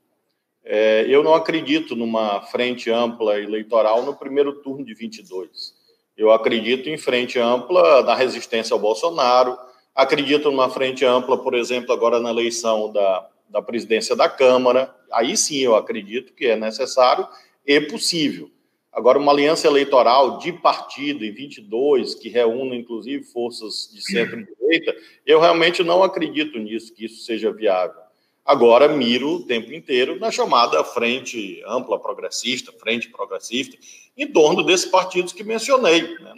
É, 0.67 1.05
eu 1.07 1.23
não 1.23 1.35
acredito 1.35 1.95
numa 1.95 2.41
frente 2.41 2.89
ampla 2.89 3.39
eleitoral 3.39 4.03
no 4.03 4.15
primeiro 4.15 4.51
turno 4.61 4.83
de 4.83 4.95
22. 4.95 5.75
Eu 6.17 6.31
acredito 6.31 6.89
em 6.89 6.97
frente 6.97 7.37
ampla 7.37 8.01
na 8.01 8.15
resistência 8.15 8.73
ao 8.73 8.79
Bolsonaro, 8.79 9.55
acredito 9.93 10.49
numa 10.49 10.69
frente 10.69 11.05
ampla, 11.05 11.37
por 11.37 11.53
exemplo, 11.53 11.93
agora 11.93 12.19
na 12.19 12.31
eleição 12.31 12.91
da, 12.91 13.29
da 13.47 13.61
presidência 13.61 14.15
da 14.15 14.27
Câmara. 14.27 14.93
Aí 15.11 15.37
sim 15.37 15.59
eu 15.59 15.75
acredito 15.75 16.33
que 16.33 16.47
é 16.47 16.55
necessário 16.55 17.27
e 17.65 17.79
possível. 17.79 18.49
Agora, 18.91 19.19
uma 19.19 19.33
aliança 19.33 19.67
eleitoral 19.67 20.39
de 20.39 20.53
partido 20.53 21.25
em 21.25 21.31
22, 21.31 22.15
que 22.15 22.29
reúna 22.29 22.75
inclusive 22.75 23.25
forças 23.25 23.89
de 23.93 24.01
centro-direita, 24.01 24.95
eu 25.25 25.37
realmente 25.37 25.83
não 25.83 26.01
acredito 26.01 26.57
nisso, 26.57 26.93
que 26.93 27.03
isso 27.03 27.25
seja 27.25 27.51
viável. 27.51 28.04
Agora 28.45 28.87
miro 28.87 29.37
o 29.37 29.43
tempo 29.43 29.73
inteiro 29.73 30.19
na 30.19 30.29
chamada 30.29 30.83
frente 30.83 31.63
ampla 31.65 31.97
progressista, 31.97 32.71
frente 32.71 33.09
progressista, 33.09 33.75
em 34.15 34.27
torno 34.27 34.61
desses 34.61 34.85
partidos 34.85 35.33
que 35.33 35.43
mencionei. 35.43 36.03
Né? 36.19 36.33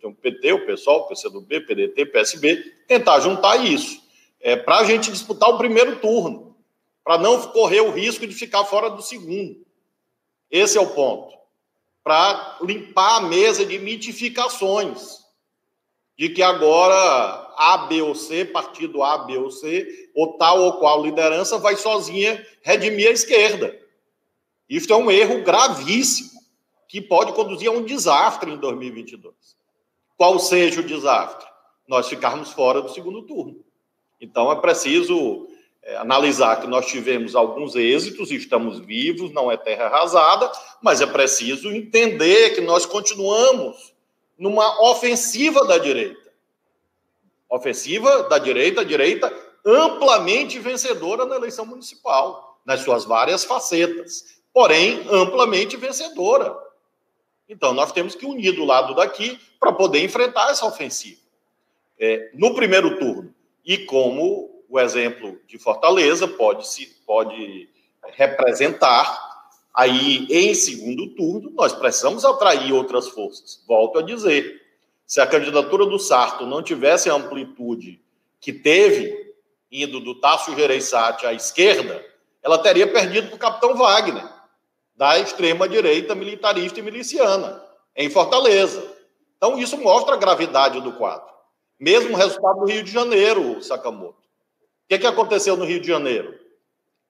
Tem 0.00 0.10
o 0.10 0.14
PT, 0.14 0.52
o 0.54 0.66
PSOL, 0.66 1.02
o 1.02 1.06
PCdoB, 1.06 1.60
PDT, 1.60 2.06
PSB, 2.06 2.56
tentar 2.88 3.20
juntar 3.20 3.64
isso. 3.64 4.02
É, 4.40 4.56
para 4.56 4.78
a 4.78 4.84
gente 4.84 5.12
disputar 5.12 5.50
o 5.50 5.56
primeiro 5.56 6.00
turno, 6.00 6.56
para 7.04 7.16
não 7.16 7.40
correr 7.52 7.80
o 7.80 7.92
risco 7.92 8.26
de 8.26 8.34
ficar 8.34 8.64
fora 8.64 8.90
do 8.90 9.00
segundo. 9.00 9.64
Esse 10.50 10.76
é 10.76 10.80
o 10.80 10.90
ponto. 10.90 11.32
Para 12.02 12.58
limpar 12.62 13.18
a 13.18 13.20
mesa 13.20 13.64
de 13.64 13.78
mitificações 13.78 15.20
de 16.18 16.28
que 16.28 16.42
agora 16.42 17.41
a, 17.56 17.78
B 17.86 18.02
ou 18.02 18.14
C, 18.14 18.44
partido 18.44 19.02
A, 19.02 19.18
B 19.18 19.36
ou 19.36 19.50
C, 19.50 20.10
ou 20.14 20.36
tal 20.36 20.60
ou 20.62 20.74
qual 20.74 21.02
liderança 21.02 21.58
vai 21.58 21.76
sozinha 21.76 22.44
redimir 22.62 23.08
a 23.08 23.12
esquerda. 23.12 23.78
Isso 24.68 24.92
é 24.92 24.96
um 24.96 25.10
erro 25.10 25.42
gravíssimo, 25.42 26.30
que 26.88 27.00
pode 27.00 27.32
conduzir 27.32 27.68
a 27.68 27.72
um 27.72 27.82
desastre 27.82 28.50
em 28.50 28.56
2022. 28.56 29.34
Qual 30.16 30.38
seja 30.38 30.80
o 30.80 30.84
desastre? 30.84 31.48
Nós 31.88 32.08
ficarmos 32.08 32.52
fora 32.52 32.80
do 32.80 32.92
segundo 32.92 33.22
turno. 33.22 33.64
Então 34.20 34.52
é 34.52 34.56
preciso 34.56 35.48
é, 35.82 35.96
analisar 35.96 36.60
que 36.60 36.66
nós 36.66 36.86
tivemos 36.86 37.34
alguns 37.34 37.74
êxitos, 37.74 38.30
estamos 38.30 38.78
vivos, 38.78 39.32
não 39.32 39.50
é 39.50 39.56
terra 39.56 39.86
arrasada, 39.86 40.50
mas 40.80 41.00
é 41.00 41.06
preciso 41.06 41.72
entender 41.72 42.54
que 42.54 42.60
nós 42.60 42.86
continuamos 42.86 43.92
numa 44.38 44.90
ofensiva 44.90 45.66
da 45.66 45.78
direita 45.78 46.21
ofensiva 47.52 48.22
da 48.24 48.38
direita, 48.38 48.82
direita 48.82 49.32
amplamente 49.64 50.58
vencedora 50.58 51.26
na 51.26 51.36
eleição 51.36 51.66
municipal, 51.66 52.58
nas 52.64 52.80
suas 52.80 53.04
várias 53.04 53.44
facetas, 53.44 54.40
porém 54.54 55.06
amplamente 55.10 55.76
vencedora. 55.76 56.56
Então, 57.46 57.74
nós 57.74 57.92
temos 57.92 58.14
que 58.14 58.24
unir 58.24 58.52
do 58.52 58.64
lado 58.64 58.94
daqui 58.94 59.38
para 59.60 59.70
poder 59.70 60.02
enfrentar 60.02 60.50
essa 60.50 60.64
ofensiva. 60.64 61.20
É, 61.98 62.30
no 62.32 62.54
primeiro 62.54 62.98
turno, 62.98 63.34
e 63.64 63.78
como 63.78 64.64
o 64.68 64.80
exemplo 64.80 65.38
de 65.46 65.58
Fortaleza 65.58 66.26
pode, 66.26 66.66
se, 66.66 66.86
pode 67.06 67.68
representar, 68.14 69.50
aí 69.74 70.26
em 70.30 70.54
segundo 70.54 71.14
turno, 71.14 71.50
nós 71.50 71.74
precisamos 71.74 72.24
atrair 72.24 72.72
outras 72.72 73.08
forças. 73.08 73.62
Volto 73.68 73.98
a 73.98 74.02
dizer, 74.02 74.61
se 75.06 75.20
a 75.20 75.26
candidatura 75.26 75.86
do 75.86 75.98
Sarto 75.98 76.46
não 76.46 76.62
tivesse 76.62 77.10
a 77.10 77.14
amplitude 77.14 78.00
que 78.40 78.52
teve, 78.52 79.34
indo 79.70 80.00
do 80.00 80.14
Tasso 80.14 80.54
Gereissati 80.54 81.26
à 81.26 81.32
esquerda, 81.32 82.04
ela 82.42 82.58
teria 82.58 82.90
perdido 82.90 83.28
para 83.28 83.36
o 83.36 83.38
capitão 83.38 83.76
Wagner, 83.76 84.28
da 84.96 85.18
extrema-direita 85.18 86.14
militarista 86.14 86.80
e 86.80 86.82
miliciana. 86.82 87.62
em 87.94 88.08
Fortaleza. 88.08 88.82
Então, 89.36 89.58
isso 89.58 89.76
mostra 89.76 90.14
a 90.14 90.18
gravidade 90.18 90.80
do 90.80 90.92
quadro. 90.92 91.28
Mesmo 91.78 92.16
resultado 92.16 92.60
no 92.60 92.66
Rio 92.66 92.82
de 92.82 92.90
Janeiro, 92.90 93.60
Sakamoto. 93.62 94.20
O 94.20 94.88
que, 94.88 94.98
que 94.98 95.06
aconteceu 95.06 95.56
no 95.58 95.64
Rio 95.66 95.80
de 95.80 95.88
Janeiro? 95.88 96.38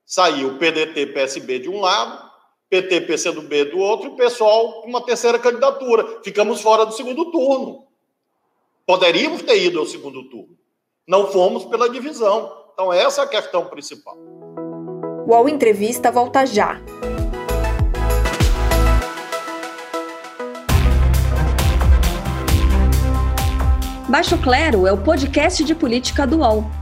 Saiu 0.05 0.49
o 0.49 0.59
PDT, 0.59 1.07
PSB 1.09 1.61
de 1.61 1.69
um 1.69 1.81
lado, 1.81 2.32
PT, 2.73 3.03
PCdoB 3.03 3.67
do 3.67 3.79
outro, 3.79 4.09
e 4.09 4.13
o 4.15 4.17
pessoal 4.17 4.81
com 4.81 4.89
uma 4.89 5.05
terceira 5.05 5.39
candidatura. 5.39 6.23
Ficamos 6.25 6.63
fora 6.63 6.87
do 6.87 6.93
segundo 6.93 7.31
turno. 7.31 7.85
Poderíamos 8.87 9.43
ter 9.43 9.63
ido 9.63 9.79
ao 9.79 9.85
segundo 9.85 10.27
turno. 10.31 10.57
Não 11.07 11.31
fomos 11.31 11.67
pela 11.67 11.91
divisão. 11.91 12.51
Então, 12.73 12.91
essa 12.91 13.21
é 13.21 13.25
a 13.27 13.29
questão 13.29 13.67
principal. 13.67 14.17
O 15.27 15.33
UOL 15.33 15.51
Entrevista 15.51 16.11
volta 16.11 16.47
já. 16.47 16.81
Baixo 24.09 24.39
Clero 24.39 24.87
é 24.87 24.93
o 24.93 25.05
podcast 25.05 25.63
de 25.63 25.75
política 25.75 26.27
do 26.27 26.39
UOL. 26.39 26.82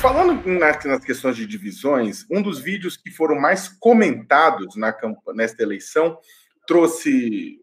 Falando 0.00 0.42
nas, 0.46 1.04
questões 1.04 1.36
de 1.36 1.46
divisões, 1.46 2.24
um 2.30 2.40
dos 2.40 2.58
vídeos 2.58 2.96
que 2.96 3.10
foram 3.10 3.38
mais 3.38 3.68
comentados 3.68 4.74
na, 4.74 4.96
nesta 5.34 5.62
eleição 5.62 6.18
trouxe 6.66 7.60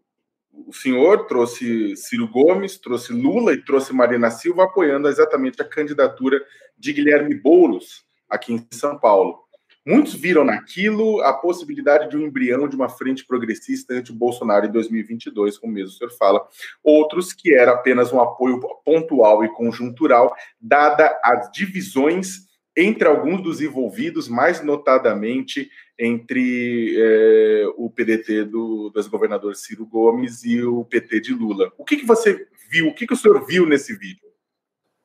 o 0.52 0.72
senhor, 0.72 1.26
trouxe 1.26 1.96
Ciro 1.96 2.28
Gomes, 2.28 2.78
trouxe 2.78 3.12
Lula 3.12 3.54
e 3.54 3.64
trouxe 3.64 3.92
Marina 3.92 4.30
Silva 4.30 4.64
apoiando 4.64 5.08
exatamente 5.08 5.60
a 5.60 5.68
candidatura 5.68 6.40
de 6.78 6.92
Guilherme 6.92 7.34
Boulos 7.34 8.04
aqui 8.28 8.52
em 8.52 8.64
São 8.70 8.96
Paulo. 8.96 9.47
Muitos 9.88 10.12
viram 10.12 10.44
naquilo 10.44 11.22
a 11.22 11.32
possibilidade 11.32 12.10
de 12.10 12.16
um 12.18 12.20
embrião 12.20 12.68
de 12.68 12.76
uma 12.76 12.90
frente 12.90 13.24
progressista 13.24 13.94
anti-Bolsonaro 13.94 14.66
em 14.66 14.70
2022, 14.70 15.56
como 15.56 15.72
mesmo 15.72 15.88
o 15.88 15.92
senhor 15.96 16.10
fala. 16.10 16.46
Outros 16.84 17.32
que 17.32 17.54
era 17.54 17.72
apenas 17.72 18.12
um 18.12 18.20
apoio 18.20 18.60
pontual 18.84 19.42
e 19.42 19.48
conjuntural, 19.48 20.36
dada 20.60 21.18
as 21.24 21.50
divisões 21.50 22.46
entre 22.76 23.08
alguns 23.08 23.42
dos 23.42 23.62
envolvidos, 23.62 24.28
mais 24.28 24.62
notadamente 24.62 25.70
entre 25.98 26.94
é, 26.98 27.64
o 27.78 27.88
PDT 27.88 28.44
do, 28.44 28.92
ex-governador 28.94 29.56
Ciro 29.56 29.86
Gomes 29.86 30.44
e 30.44 30.62
o 30.62 30.84
PT 30.84 31.20
de 31.20 31.32
Lula. 31.32 31.72
O 31.78 31.84
que, 31.86 31.96
que 31.96 32.04
você 32.04 32.46
viu? 32.70 32.88
O 32.88 32.94
que, 32.94 33.06
que 33.06 33.14
o 33.14 33.16
senhor 33.16 33.42
viu 33.46 33.64
nesse 33.64 33.96
vídeo? 33.96 34.28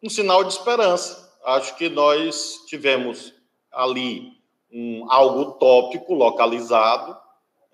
Um 0.03 0.09
sinal 0.09 0.43
de 0.43 0.51
esperança. 0.51 1.33
Acho 1.45 1.77
que 1.77 1.87
nós 1.87 2.65
tivemos 2.67 3.33
ali 3.71 4.32
um, 4.73 5.05
algo 5.09 5.51
tópico, 5.53 6.13
localizado, 6.13 7.15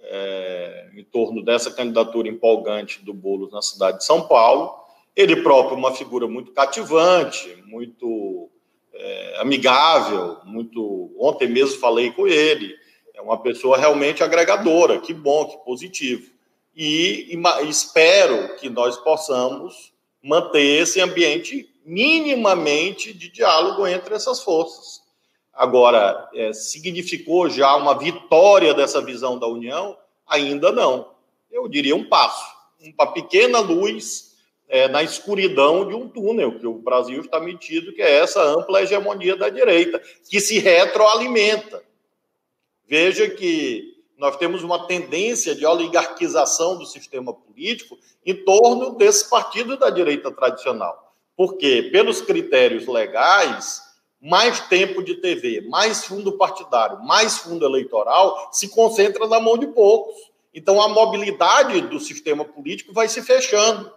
é, 0.01 0.89
em 0.95 1.03
torno 1.03 1.43
dessa 1.43 1.71
candidatura 1.71 2.27
empolgante 2.27 3.03
do 3.03 3.13
Boulos 3.13 3.51
na 3.51 3.61
cidade 3.61 3.99
de 3.99 4.05
São 4.05 4.27
Paulo. 4.27 4.75
Ele 5.15 5.37
próprio, 5.37 5.77
uma 5.77 5.93
figura 5.93 6.27
muito 6.27 6.51
cativante, 6.51 7.63
muito 7.65 8.49
é, 8.93 9.37
amigável, 9.39 10.37
muito. 10.43 11.11
Ontem 11.17 11.47
mesmo 11.47 11.79
falei 11.79 12.11
com 12.11 12.27
ele. 12.27 12.75
É 13.13 13.21
uma 13.21 13.41
pessoa 13.41 13.77
realmente 13.77 14.23
agregadora. 14.23 14.99
Que 14.99 15.13
bom, 15.13 15.45
que 15.45 15.57
positivo. 15.57 16.31
E, 16.75 17.33
e 17.33 17.69
espero 17.69 18.55
que 18.57 18.69
nós 18.69 18.97
possamos 18.97 19.93
manter 20.21 20.81
esse 20.81 21.01
ambiente 21.01 21.69
minimamente 21.85 23.13
de 23.13 23.29
diálogo 23.29 23.87
entre 23.87 24.13
essas 24.13 24.41
forças. 24.41 25.01
Agora, 25.59 26.29
é, 26.33 26.53
significou 26.53 27.49
já 27.49 27.75
uma 27.75 27.93
vitória 27.93 28.73
dessa 28.73 29.01
visão 29.01 29.37
da 29.37 29.45
União? 29.45 29.97
Ainda 30.25 30.71
não. 30.71 31.11
Eu 31.51 31.67
diria 31.67 31.93
um 31.93 32.07
passo, 32.07 32.45
uma 32.97 33.11
pequena 33.11 33.59
luz 33.59 34.37
é, 34.69 34.87
na 34.87 35.03
escuridão 35.03 35.85
de 35.85 35.93
um 35.93 36.07
túnel 36.07 36.57
que 36.57 36.65
o 36.65 36.75
Brasil 36.75 37.19
está 37.19 37.41
metido, 37.41 37.91
que 37.91 38.01
é 38.01 38.19
essa 38.19 38.41
ampla 38.41 38.83
hegemonia 38.83 39.35
da 39.35 39.49
direita, 39.49 40.01
que 40.29 40.39
se 40.39 40.59
retroalimenta. 40.59 41.83
Veja 42.87 43.29
que 43.29 43.97
nós 44.17 44.37
temos 44.37 44.63
uma 44.63 44.87
tendência 44.87 45.53
de 45.53 45.65
oligarquização 45.65 46.77
do 46.77 46.85
sistema 46.85 47.33
político 47.33 47.99
em 48.25 48.45
torno 48.45 48.91
desse 48.91 49.29
partido 49.29 49.75
da 49.75 49.89
direita 49.89 50.31
tradicional. 50.31 51.13
Porque, 51.35 51.89
pelos 51.91 52.21
critérios 52.21 52.87
legais, 52.87 53.88
mais 54.21 54.59
tempo 54.67 55.01
de 55.01 55.15
TV, 55.15 55.61
mais 55.61 56.05
fundo 56.05 56.33
partidário, 56.33 57.03
mais 57.03 57.37
fundo 57.37 57.65
eleitoral, 57.65 58.49
se 58.51 58.67
concentra 58.67 59.27
na 59.27 59.39
mão 59.39 59.57
de 59.57 59.67
poucos. 59.67 60.15
Então, 60.53 60.81
a 60.81 60.89
mobilidade 60.89 61.81
do 61.81 61.99
sistema 61.99 62.43
político 62.43 62.91
vai 62.91 63.07
se 63.07 63.21
fechando. 63.21 63.91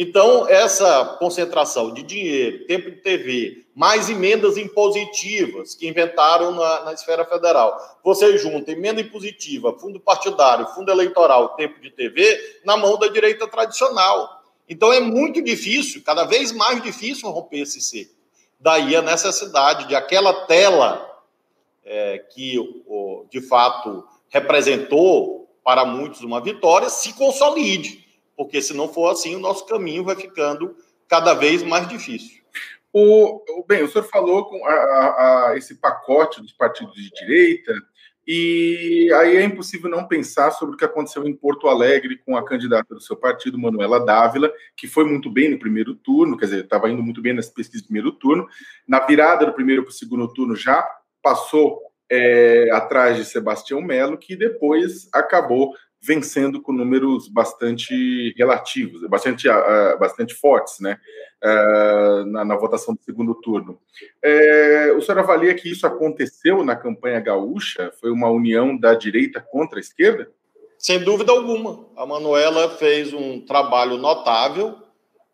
Então, 0.00 0.46
essa 0.48 1.16
concentração 1.18 1.92
de 1.92 2.04
dinheiro, 2.04 2.66
tempo 2.66 2.88
de 2.88 2.98
TV, 2.98 3.64
mais 3.74 4.08
emendas 4.08 4.56
impositivas 4.56 5.74
que 5.74 5.88
inventaram 5.88 6.52
na, 6.52 6.84
na 6.84 6.92
esfera 6.92 7.24
federal, 7.24 7.98
você 8.04 8.38
junta 8.38 8.70
emenda 8.70 9.00
impositiva, 9.00 9.76
fundo 9.76 9.98
partidário, 9.98 10.68
fundo 10.68 10.92
eleitoral, 10.92 11.48
tempo 11.56 11.80
de 11.80 11.90
TV, 11.90 12.60
na 12.64 12.76
mão 12.76 12.96
da 12.96 13.08
direita 13.08 13.48
tradicional. 13.48 14.40
Então, 14.68 14.92
é 14.92 15.00
muito 15.00 15.42
difícil, 15.42 16.00
cada 16.04 16.22
vez 16.24 16.52
mais 16.52 16.80
difícil 16.80 17.28
romper 17.30 17.62
esse 17.62 17.80
cerco. 17.80 18.17
Daí 18.60 18.96
a 18.96 19.02
necessidade 19.02 19.86
de 19.86 19.94
aquela 19.94 20.46
tela 20.46 21.04
é, 21.84 22.18
que, 22.18 22.58
o, 22.86 23.24
de 23.30 23.40
fato, 23.40 24.06
representou 24.28 25.48
para 25.64 25.84
muitos 25.84 26.22
uma 26.22 26.40
vitória 26.40 26.88
se 26.88 27.12
consolide, 27.12 28.04
porque 28.36 28.60
se 28.60 28.74
não 28.74 28.88
for 28.88 29.10
assim, 29.10 29.36
o 29.36 29.40
nosso 29.40 29.66
caminho 29.66 30.04
vai 30.04 30.16
ficando 30.16 30.76
cada 31.06 31.34
vez 31.34 31.62
mais 31.62 31.88
difícil. 31.88 32.42
O, 32.92 33.64
bem, 33.66 33.82
o 33.82 33.88
senhor 33.88 34.04
falou 34.04 34.46
com 34.46 34.64
a, 34.66 34.72
a, 34.72 35.48
a 35.50 35.56
esse 35.56 35.74
pacote 35.74 36.40
dos 36.40 36.52
partidos 36.52 36.94
de 36.94 37.10
direita, 37.10 37.74
e 38.30 39.10
aí 39.14 39.38
é 39.38 39.42
impossível 39.42 39.88
não 39.88 40.06
pensar 40.06 40.50
sobre 40.50 40.74
o 40.74 40.78
que 40.78 40.84
aconteceu 40.84 41.26
em 41.26 41.34
Porto 41.34 41.66
Alegre 41.66 42.18
com 42.18 42.36
a 42.36 42.44
candidata 42.44 42.94
do 42.94 43.00
seu 43.00 43.16
partido, 43.16 43.58
Manuela 43.58 44.04
Dávila, 44.04 44.52
que 44.76 44.86
foi 44.86 45.06
muito 45.06 45.30
bem 45.30 45.50
no 45.50 45.58
primeiro 45.58 45.94
turno, 45.94 46.36
quer 46.36 46.44
dizer, 46.44 46.64
estava 46.64 46.90
indo 46.90 47.02
muito 47.02 47.22
bem 47.22 47.32
nas 47.32 47.48
pesquisas 47.48 47.80
do 47.80 47.86
primeiro 47.86 48.12
turno. 48.12 48.46
Na 48.86 49.00
virada 49.00 49.46
do 49.46 49.54
primeiro 49.54 49.82
para 49.82 49.88
o 49.88 49.94
segundo 49.94 50.28
turno 50.28 50.54
já 50.54 50.86
passou 51.22 51.87
é, 52.10 52.68
atrás 52.72 53.16
de 53.16 53.24
Sebastião 53.24 53.80
Melo, 53.80 54.16
que 54.16 54.36
depois 54.36 55.08
acabou 55.12 55.74
vencendo 56.00 56.62
com 56.62 56.72
números 56.72 57.28
bastante 57.28 58.32
relativos, 58.36 59.02
bastante, 59.08 59.48
uh, 59.48 59.98
bastante 59.98 60.34
fortes, 60.34 60.78
né, 60.80 60.98
uh, 61.42 62.24
na, 62.26 62.44
na, 62.44 62.56
votação 62.56 62.94
do 62.94 63.02
segundo 63.02 63.34
turno. 63.34 63.80
É, 64.22 64.92
o 64.92 65.02
senhor 65.02 65.18
avalia 65.18 65.54
que 65.54 65.70
isso 65.70 65.86
aconteceu 65.86 66.64
na 66.64 66.76
campanha 66.76 67.20
gaúcha? 67.20 67.92
Foi 68.00 68.10
uma 68.10 68.30
união 68.30 68.76
da 68.76 68.94
direita 68.94 69.40
contra 69.40 69.78
a 69.78 69.80
esquerda? 69.80 70.30
Sem 70.78 71.00
dúvida 71.00 71.32
alguma. 71.32 71.86
A 71.96 72.06
Manuela 72.06 72.70
fez 72.70 73.12
um 73.12 73.40
trabalho 73.40 73.96
notável, 73.96 74.76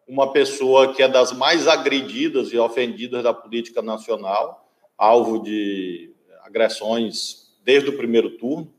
uma 0.09 0.33
pessoa 0.33 0.95
que 0.95 1.03
é 1.03 1.09
das 1.09 1.33
mais 1.33 1.69
agredidas 1.69 2.53
e 2.53 2.59
ofendidas 2.59 3.23
da 3.23 3.35
política 3.35 3.83
nacional, 3.83 4.67
alvo 4.97 5.43
de 5.43 6.14
agressões 6.45 7.53
desde 7.65 7.91
o 7.91 7.97
primeiro 7.97 8.37
turno 8.37 8.73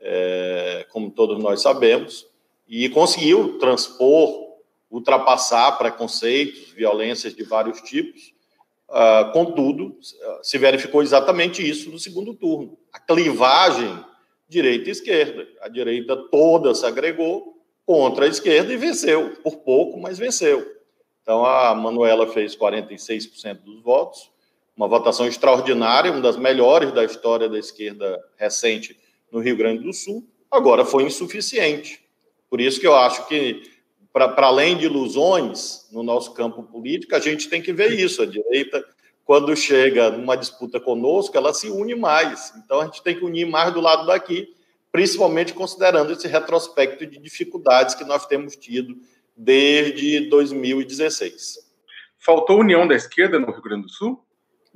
é, 0.00 0.86
como 0.90 1.10
todos 1.10 1.42
nós 1.42 1.60
sabemos, 1.62 2.26
e 2.68 2.88
conseguiu 2.88 3.58
transpor, 3.58 4.46
ultrapassar 4.90 5.72
preconceitos, 5.72 6.70
violências 6.70 7.34
de 7.34 7.42
vários 7.42 7.80
tipos. 7.80 8.34
Uh, 8.88 9.32
contudo, 9.32 9.98
se 10.42 10.56
verificou 10.58 11.02
exatamente 11.02 11.68
isso 11.68 11.90
no 11.90 11.98
segundo 11.98 12.34
turno. 12.34 12.78
A 12.92 13.00
clivagem 13.00 14.04
direita 14.48 14.88
e 14.88 14.92
esquerda. 14.92 15.46
A 15.60 15.68
direita 15.68 16.16
toda 16.30 16.72
se 16.72 16.86
agregou 16.86 17.60
contra 17.84 18.26
a 18.26 18.28
esquerda 18.28 18.72
e 18.72 18.76
venceu, 18.76 19.30
por 19.42 19.56
pouco, 19.58 19.98
mas 19.98 20.18
venceu. 20.18 20.64
Então, 21.20 21.44
a 21.44 21.74
Manuela 21.74 22.28
fez 22.28 22.56
46% 22.56 23.56
dos 23.64 23.82
votos, 23.82 24.30
uma 24.76 24.86
votação 24.86 25.26
extraordinária, 25.26 26.12
uma 26.12 26.20
das 26.20 26.36
melhores 26.36 26.92
da 26.92 27.04
história 27.04 27.48
da 27.48 27.58
esquerda 27.58 28.22
recente 28.36 28.98
no 29.32 29.40
Rio 29.40 29.56
Grande 29.56 29.82
do 29.82 29.92
Sul, 29.92 30.28
agora 30.50 30.84
foi 30.84 31.04
insuficiente. 31.04 32.04
Por 32.50 32.60
isso 32.60 32.78
que 32.78 32.86
eu 32.86 32.94
acho 32.94 33.26
que, 33.26 33.62
para 34.12 34.46
além 34.46 34.76
de 34.76 34.84
ilusões 34.84 35.86
no 35.90 36.02
nosso 36.02 36.32
campo 36.34 36.62
político, 36.62 37.14
a 37.14 37.20
gente 37.20 37.48
tem 37.48 37.62
que 37.62 37.72
ver 37.72 37.92
isso. 37.92 38.22
A 38.22 38.26
direita 38.26 38.84
quando 39.26 39.56
chega 39.56 40.08
numa 40.08 40.36
disputa 40.36 40.78
conosco, 40.78 41.36
ela 41.36 41.52
se 41.52 41.68
une 41.68 41.96
mais. 41.96 42.54
Então 42.64 42.80
a 42.80 42.84
gente 42.84 43.02
tem 43.02 43.16
que 43.16 43.24
unir 43.24 43.44
mais 43.44 43.74
do 43.74 43.80
lado 43.80 44.06
daqui, 44.06 44.54
principalmente 44.92 45.52
considerando 45.52 46.12
esse 46.12 46.28
retrospecto 46.28 47.04
de 47.04 47.18
dificuldades 47.18 47.96
que 47.96 48.04
nós 48.04 48.24
temos 48.24 48.54
tido 48.54 48.96
desde 49.36 50.28
2016. 50.30 51.58
Faltou 52.20 52.60
união 52.60 52.86
da 52.86 52.94
esquerda 52.94 53.38
no 53.38 53.50
Rio 53.50 53.62
Grande 53.62 53.82
do 53.82 53.90
Sul? 53.90 54.24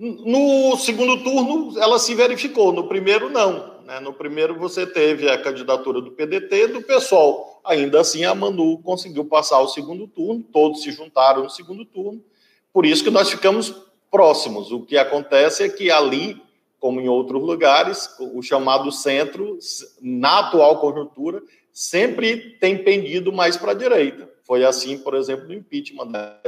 No 0.03 0.79
segundo 0.79 1.23
turno, 1.23 1.79
ela 1.79 1.99
se 1.99 2.15
verificou, 2.15 2.73
no 2.73 2.89
primeiro, 2.89 3.29
não. 3.29 3.83
Né? 3.85 4.01
No 4.01 4.15
primeiro, 4.15 4.59
você 4.59 4.87
teve 4.87 5.29
a 5.29 5.37
candidatura 5.37 6.01
do 6.01 6.13
PDT 6.13 6.69
do 6.69 6.81
PSOL. 6.81 7.61
Ainda 7.63 8.01
assim, 8.01 8.25
a 8.25 8.35
Manu 8.35 8.79
conseguiu 8.79 9.27
passar 9.27 9.61
o 9.61 9.69
segundo 9.69 10.09
turno, 10.09 10.43
todos 10.51 10.83
se 10.83 10.91
juntaram 10.91 11.43
no 11.43 11.51
segundo 11.51 11.85
turno. 11.85 12.25
Por 12.73 12.87
isso 12.87 13.05
que 13.05 13.11
nós 13.11 13.29
ficamos 13.29 13.75
próximos. 14.11 14.73
O 14.73 14.81
que 14.81 14.97
acontece 14.97 15.65
é 15.65 15.69
que 15.69 15.91
ali, 15.91 16.41
como 16.79 16.99
em 16.99 17.09
outros 17.11 17.43
lugares, 17.43 18.09
o 18.19 18.41
chamado 18.41 18.91
centro, 18.91 19.59
na 20.01 20.39
atual 20.39 20.81
conjuntura, 20.81 21.43
sempre 21.75 22.57
tem 22.59 22.83
pendido 22.83 23.31
mais 23.31 23.59
para 23.59 23.73
a 23.73 23.75
direita. 23.75 24.31
Foi 24.45 24.65
assim, 24.65 24.97
por 24.97 25.15
exemplo, 25.15 25.47
no 25.47 25.53
impeachment 25.53 26.07
da 26.07 26.41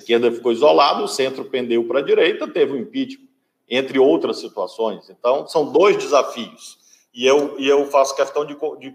esquerda 0.00 0.30
ficou 0.30 0.52
isolada, 0.52 1.02
o 1.02 1.08
centro 1.08 1.44
pendeu 1.44 1.84
para 1.84 1.98
a 1.98 2.02
direita, 2.02 2.46
teve 2.46 2.72
o 2.72 2.76
um 2.76 2.78
impeachment, 2.78 3.26
entre 3.68 3.98
outras 3.98 4.38
situações. 4.38 5.10
Então, 5.10 5.46
são 5.46 5.72
dois 5.72 5.96
desafios. 5.96 6.78
E 7.12 7.26
eu, 7.26 7.58
e 7.58 7.66
eu 7.66 7.84
faço 7.86 8.14
questão 8.14 8.44
de, 8.44 8.54
de, 8.78 8.94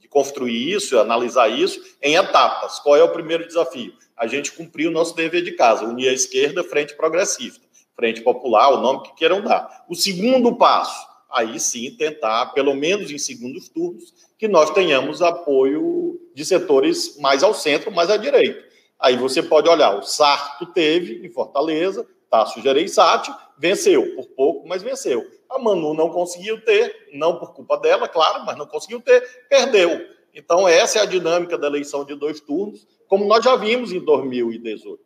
de 0.00 0.08
construir 0.08 0.72
isso, 0.72 0.98
analisar 0.98 1.48
isso 1.48 1.80
em 2.02 2.16
etapas. 2.16 2.80
Qual 2.80 2.96
é 2.96 3.04
o 3.04 3.12
primeiro 3.12 3.46
desafio? 3.46 3.94
A 4.16 4.26
gente 4.26 4.52
cumprir 4.52 4.88
o 4.88 4.90
nosso 4.90 5.14
dever 5.14 5.42
de 5.42 5.52
casa, 5.52 5.84
unir 5.84 6.08
a 6.08 6.12
esquerda, 6.12 6.64
frente 6.64 6.94
progressista, 6.96 7.64
frente 7.94 8.20
popular, 8.20 8.70
o 8.70 8.80
nome 8.80 9.02
que 9.04 9.14
queiram 9.14 9.40
dar. 9.40 9.84
O 9.88 9.94
segundo 9.94 10.56
passo, 10.56 11.06
aí 11.30 11.60
sim 11.60 11.90
tentar, 11.92 12.46
pelo 12.46 12.74
menos 12.74 13.10
em 13.10 13.18
segundos 13.18 13.68
turnos, 13.68 14.12
que 14.36 14.48
nós 14.48 14.70
tenhamos 14.70 15.22
apoio 15.22 16.20
de 16.34 16.44
setores 16.44 17.16
mais 17.18 17.42
ao 17.42 17.54
centro, 17.54 17.92
mais 17.92 18.10
à 18.10 18.16
direita. 18.16 18.69
Aí 19.00 19.16
você 19.16 19.42
pode 19.42 19.68
olhar, 19.68 19.96
o 19.96 20.02
Sarto 20.02 20.66
teve 20.66 21.26
em 21.26 21.30
Fortaleza, 21.30 22.06
Tasso 22.28 22.60
Gereissati, 22.60 23.32
venceu, 23.58 24.14
por 24.14 24.26
pouco, 24.28 24.68
mas 24.68 24.82
venceu. 24.82 25.26
A 25.48 25.58
Manu 25.58 25.94
não 25.94 26.10
conseguiu 26.10 26.62
ter, 26.64 27.08
não 27.12 27.38
por 27.38 27.54
culpa 27.54 27.78
dela, 27.78 28.06
claro, 28.06 28.44
mas 28.44 28.56
não 28.56 28.66
conseguiu 28.66 29.00
ter, 29.00 29.20
perdeu. 29.48 30.06
Então, 30.34 30.68
essa 30.68 30.98
é 30.98 31.02
a 31.02 31.06
dinâmica 31.06 31.58
da 31.58 31.66
eleição 31.66 32.04
de 32.04 32.14
dois 32.14 32.40
turnos, 32.40 32.86
como 33.08 33.24
nós 33.24 33.44
já 33.44 33.56
vimos 33.56 33.90
em 33.90 33.98
2018. 33.98 35.02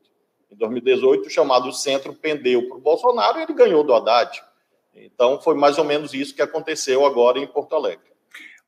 Em 0.50 0.56
2018, 0.56 1.26
o 1.26 1.30
chamado 1.30 1.72
centro 1.72 2.12
pendeu 2.14 2.68
para 2.68 2.76
o 2.76 2.80
Bolsonaro 2.80 3.38
e 3.38 3.42
ele 3.42 3.54
ganhou 3.54 3.82
do 3.82 3.94
Haddad. 3.94 4.42
Então, 4.94 5.40
foi 5.40 5.54
mais 5.54 5.78
ou 5.78 5.84
menos 5.84 6.12
isso 6.12 6.34
que 6.34 6.42
aconteceu 6.42 7.06
agora 7.06 7.38
em 7.38 7.46
Porto 7.46 7.74
Alegre. 7.74 8.13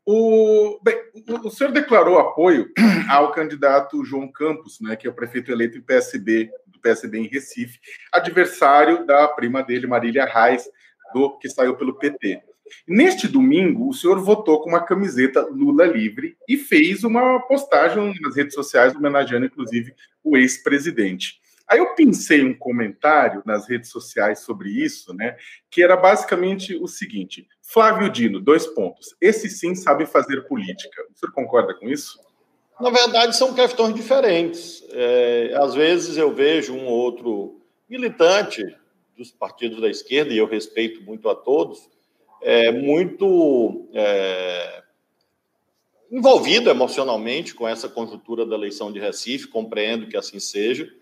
O, 0.08 0.78
bem, 0.84 0.96
o, 1.42 1.50
senhor 1.50 1.72
declarou 1.72 2.20
apoio 2.20 2.70
ao 3.10 3.32
candidato 3.32 4.04
João 4.04 4.30
Campos, 4.30 4.80
né, 4.80 4.94
que 4.94 5.04
é 5.04 5.10
o 5.10 5.14
prefeito 5.14 5.50
eleito 5.50 5.78
em 5.78 5.82
PSB, 5.82 6.48
do 6.68 6.78
PSB 6.78 7.18
em 7.18 7.26
Recife, 7.26 7.80
adversário 8.12 9.04
da 9.04 9.26
prima 9.26 9.64
dele, 9.64 9.88
Marília 9.88 10.24
Reis, 10.24 10.70
do 11.12 11.36
que 11.38 11.48
saiu 11.48 11.74
pelo 11.74 11.98
PT. 11.98 12.40
Neste 12.86 13.26
domingo, 13.26 13.88
o 13.88 13.92
senhor 13.92 14.20
votou 14.20 14.62
com 14.62 14.68
uma 14.68 14.84
camiseta 14.84 15.42
Lula 15.42 15.84
livre 15.86 16.36
e 16.48 16.56
fez 16.56 17.02
uma 17.02 17.40
postagem 17.40 18.14
nas 18.20 18.36
redes 18.36 18.54
sociais 18.54 18.94
homenageando, 18.94 19.46
inclusive, 19.46 19.92
o 20.22 20.36
ex-presidente. 20.36 21.40
Aí 21.68 21.78
eu 21.78 21.94
pensei 21.94 22.44
um 22.44 22.56
comentário 22.56 23.42
nas 23.44 23.68
redes 23.68 23.90
sociais 23.90 24.40
sobre 24.40 24.70
isso, 24.70 25.12
né? 25.12 25.36
Que 25.68 25.82
era 25.82 25.96
basicamente 25.96 26.76
o 26.76 26.86
seguinte: 26.86 27.48
Flávio 27.60 28.08
Dino, 28.08 28.40
dois 28.40 28.66
pontos. 28.66 29.16
Esse 29.20 29.48
sim 29.48 29.74
sabe 29.74 30.06
fazer 30.06 30.42
política. 30.42 31.02
Senhor 31.14 31.32
concorda 31.32 31.74
com 31.74 31.88
isso? 31.88 32.20
Na 32.80 32.90
verdade, 32.90 33.36
são 33.36 33.54
questões 33.54 33.94
diferentes. 33.94 34.84
É, 34.90 35.54
às 35.56 35.74
vezes 35.74 36.16
eu 36.16 36.32
vejo 36.32 36.72
um 36.74 36.86
outro 36.86 37.60
militante 37.88 38.62
dos 39.16 39.32
partidos 39.32 39.80
da 39.80 39.88
esquerda, 39.88 40.32
e 40.32 40.38
eu 40.38 40.46
respeito 40.46 41.02
muito 41.02 41.28
a 41.28 41.34
todos, 41.34 41.88
é, 42.42 42.70
muito 42.70 43.88
é, 43.94 44.82
envolvido 46.12 46.68
emocionalmente 46.68 47.54
com 47.54 47.66
essa 47.66 47.88
conjuntura 47.88 48.44
da 48.44 48.54
eleição 48.54 48.92
de 48.92 49.00
Recife, 49.00 49.48
compreendo 49.48 50.06
que 50.06 50.18
assim 50.18 50.38
seja 50.38 50.92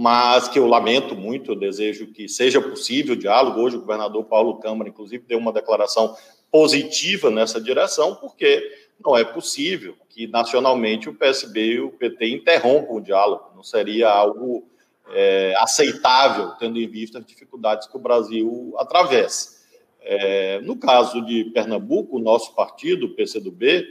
mas 0.00 0.46
que 0.46 0.60
eu 0.60 0.68
lamento 0.68 1.16
muito, 1.16 1.50
eu 1.50 1.56
desejo 1.56 2.06
que 2.06 2.28
seja 2.28 2.60
possível 2.60 3.16
o 3.16 3.18
diálogo. 3.18 3.60
Hoje 3.60 3.74
o 3.74 3.80
governador 3.80 4.22
Paulo 4.26 4.60
Câmara, 4.60 4.88
inclusive, 4.88 5.24
deu 5.26 5.38
uma 5.38 5.52
declaração 5.52 6.14
positiva 6.52 7.32
nessa 7.32 7.60
direção, 7.60 8.14
porque 8.14 8.62
não 9.04 9.16
é 9.16 9.24
possível 9.24 9.96
que 10.08 10.28
nacionalmente 10.28 11.08
o 11.08 11.14
PSB 11.14 11.60
e 11.66 11.80
o 11.80 11.90
PT 11.90 12.28
interrompam 12.28 12.94
o 12.94 13.00
diálogo, 13.00 13.50
não 13.56 13.64
seria 13.64 14.08
algo 14.08 14.68
é, 15.10 15.52
aceitável, 15.58 16.50
tendo 16.60 16.78
em 16.78 16.86
vista 16.86 17.18
as 17.18 17.26
dificuldades 17.26 17.88
que 17.88 17.96
o 17.96 18.00
Brasil 18.00 18.76
atravessa. 18.78 19.66
É, 20.00 20.60
no 20.60 20.76
caso 20.76 21.26
de 21.26 21.46
Pernambuco, 21.46 22.18
o 22.18 22.22
nosso 22.22 22.54
partido, 22.54 23.06
o 23.06 23.14
PCdoB, 23.16 23.84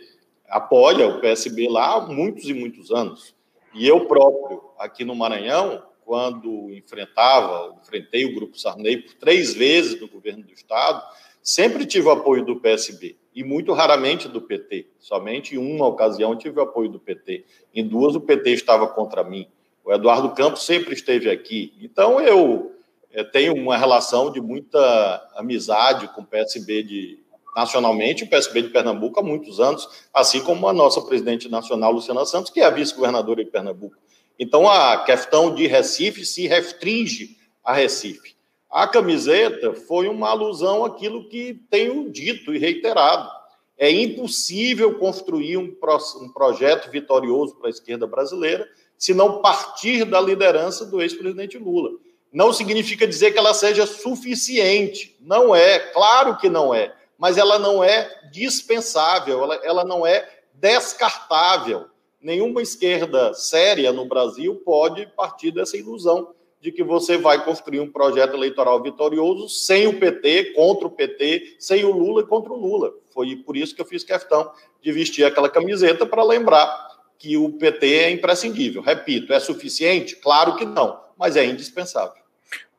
apoia 0.47 1.05
o 1.05 1.19
PSB 1.19 1.67
lá 1.67 1.95
há 1.95 2.01
muitos 2.07 2.47
e 2.47 2.53
muitos 2.53 2.91
anos. 2.91 3.35
E 3.73 3.85
eu 3.85 4.05
próprio, 4.05 4.63
aqui 4.79 5.03
no 5.03 5.13
Maranhão, 5.13 5.83
quando 6.07 6.73
enfrentava, 6.73 7.75
enfrentei 7.83 8.23
o 8.23 8.33
Grupo 8.33 8.57
Sarney 8.57 9.01
por 9.01 9.13
três 9.15 9.53
vezes 9.53 9.99
no 9.99 10.07
governo 10.07 10.41
do 10.41 10.53
Estado, 10.53 11.03
sempre 11.43 11.85
tive 11.85 12.07
o 12.07 12.11
apoio 12.11 12.45
do 12.45 12.61
PSB 12.61 13.17
e 13.35 13.43
muito 13.43 13.73
raramente 13.73 14.29
do 14.29 14.39
PT. 14.39 14.87
Somente 14.99 15.55
em 15.55 15.57
uma 15.57 15.85
ocasião 15.85 16.33
tive 16.33 16.61
o 16.61 16.63
apoio 16.63 16.87
do 16.87 16.97
PT. 16.97 17.43
Em 17.75 17.85
duas, 17.85 18.15
o 18.15 18.21
PT 18.21 18.51
estava 18.51 18.87
contra 18.87 19.21
mim. 19.21 19.49
O 19.83 19.91
Eduardo 19.91 20.31
Campos 20.31 20.65
sempre 20.65 20.93
esteve 20.93 21.29
aqui. 21.29 21.73
Então, 21.81 22.21
eu, 22.21 22.71
eu 23.11 23.29
tenho 23.29 23.53
uma 23.53 23.75
relação 23.75 24.31
de 24.31 24.39
muita 24.39 25.29
amizade 25.35 26.07
com 26.15 26.21
o 26.21 26.25
PSB 26.25 26.83
de, 26.83 27.19
nacionalmente, 27.53 28.23
o 28.23 28.29
PSB 28.29 28.61
de 28.61 28.69
Pernambuco 28.69 29.19
há 29.19 29.23
muitos 29.23 29.59
anos, 29.59 30.07
assim 30.13 30.39
como 30.39 30.69
a 30.69 30.73
nossa 30.73 31.01
presidente 31.01 31.49
nacional, 31.49 31.91
Luciana 31.91 32.25
Santos, 32.25 32.49
que 32.49 32.61
é 32.61 32.65
a 32.65 32.69
vice-governadora 32.69 33.43
de 33.43 33.51
Pernambuco. 33.51 33.97
Então, 34.39 34.67
a 34.67 35.03
questão 35.03 35.53
de 35.53 35.65
Recife 35.67 36.25
se 36.25 36.47
restringe 36.47 37.37
a 37.63 37.73
Recife. 37.73 38.35
A 38.69 38.87
camiseta 38.87 39.73
foi 39.73 40.07
uma 40.07 40.29
alusão 40.29 40.85
àquilo 40.85 41.27
que 41.27 41.53
tenho 41.69 42.09
dito 42.09 42.53
e 42.53 42.57
reiterado. 42.57 43.29
É 43.77 43.89
impossível 43.91 44.97
construir 44.97 45.57
um, 45.57 45.73
pro, 45.73 45.97
um 46.21 46.29
projeto 46.29 46.89
vitorioso 46.89 47.55
para 47.55 47.67
a 47.67 47.71
esquerda 47.71 48.05
brasileira 48.05 48.67
se 48.97 49.13
não 49.13 49.41
partir 49.41 50.05
da 50.05 50.19
liderança 50.19 50.85
do 50.85 51.01
ex-presidente 51.01 51.57
Lula. 51.57 51.91
Não 52.31 52.51
significa 52.51 53.07
dizer 53.07 53.31
que 53.31 53.37
ela 53.37 53.53
seja 53.53 53.85
suficiente. 53.85 55.15
Não 55.21 55.55
é, 55.55 55.79
claro 55.79 56.37
que 56.37 56.49
não 56.49 56.73
é 56.73 56.93
mas 57.17 57.37
ela 57.37 57.57
não 57.57 57.83
é 57.83 58.29
dispensável, 58.31 59.43
ela, 59.43 59.55
ela 59.63 59.83
não 59.83 60.05
é 60.05 60.29
descartável. 60.53 61.87
Nenhuma 62.21 62.61
esquerda 62.61 63.33
séria 63.33 63.91
no 63.91 64.05
Brasil 64.05 64.55
pode 64.65 65.05
partir 65.15 65.51
dessa 65.51 65.77
ilusão 65.77 66.33
de 66.59 66.71
que 66.71 66.83
você 66.83 67.17
vai 67.17 67.43
construir 67.45 67.79
um 67.79 67.91
projeto 67.91 68.33
eleitoral 68.33 68.81
vitorioso 68.81 69.47
sem 69.47 69.87
o 69.87 69.99
PT, 69.99 70.53
contra 70.55 70.87
o 70.87 70.91
PT, 70.91 71.57
sem 71.59 71.85
o 71.85 71.91
Lula 71.91 72.21
e 72.21 72.25
contra 72.25 72.51
o 72.51 72.59
Lula. 72.59 72.93
Foi 73.13 73.35
por 73.35 73.55
isso 73.55 73.75
que 73.75 73.81
eu 73.81 73.85
fiz 73.85 74.03
questão 74.03 74.51
de 74.81 74.91
vestir 74.91 75.23
aquela 75.23 75.49
camiseta 75.49 76.05
para 76.05 76.23
lembrar 76.23 76.87
que 77.19 77.37
o 77.37 77.51
PT 77.53 77.93
é 77.95 78.11
imprescindível. 78.11 78.81
Repito, 78.81 79.33
é 79.33 79.39
suficiente? 79.39 80.15
Claro 80.15 80.55
que 80.55 80.65
não, 80.65 80.99
mas 81.17 81.35
é 81.35 81.45
indispensável. 81.45 82.21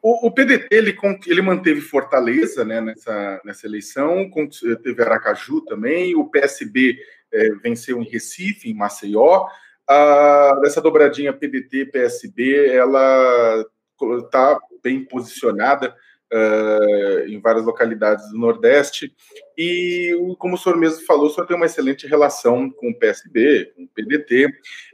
O, 0.00 0.28
o, 0.28 0.30
PDT 0.30 0.68
ele, 0.70 0.96
ele 1.26 1.42
manteve 1.42 1.80
Fortaleza 1.80 2.64
né, 2.64 2.80
nessa, 2.80 3.40
nessa 3.44 3.66
eleição, 3.66 4.30
teve 4.82 5.02
Aracaju 5.02 5.60
também, 5.62 6.14
o 6.14 6.24
PSB 6.24 6.98
é, 7.32 7.50
venceu 7.62 8.00
em 8.00 8.08
Recife, 8.08 8.70
em 8.70 8.74
Maceió. 8.74 9.46
A, 9.88 10.60
essa 10.64 10.80
dobradinha 10.80 11.32
PDT-PSB 11.32 12.74
ela 12.74 13.64
está 14.24 14.58
bem 14.82 15.04
posicionada 15.04 15.94
uh, 16.32 17.28
em 17.28 17.40
várias 17.40 17.64
localidades 17.64 18.30
do 18.30 18.38
Nordeste. 18.38 19.12
E, 19.56 20.16
como 20.38 20.54
o 20.54 20.58
senhor 20.58 20.76
mesmo 20.76 21.04
falou, 21.04 21.26
o 21.26 21.30
senhor 21.30 21.46
tem 21.46 21.56
uma 21.56 21.66
excelente 21.66 22.06
relação 22.06 22.70
com 22.70 22.90
o 22.90 22.98
PSB, 22.98 23.72
com 23.74 23.84
o 23.84 23.88
PDT. 23.88 24.48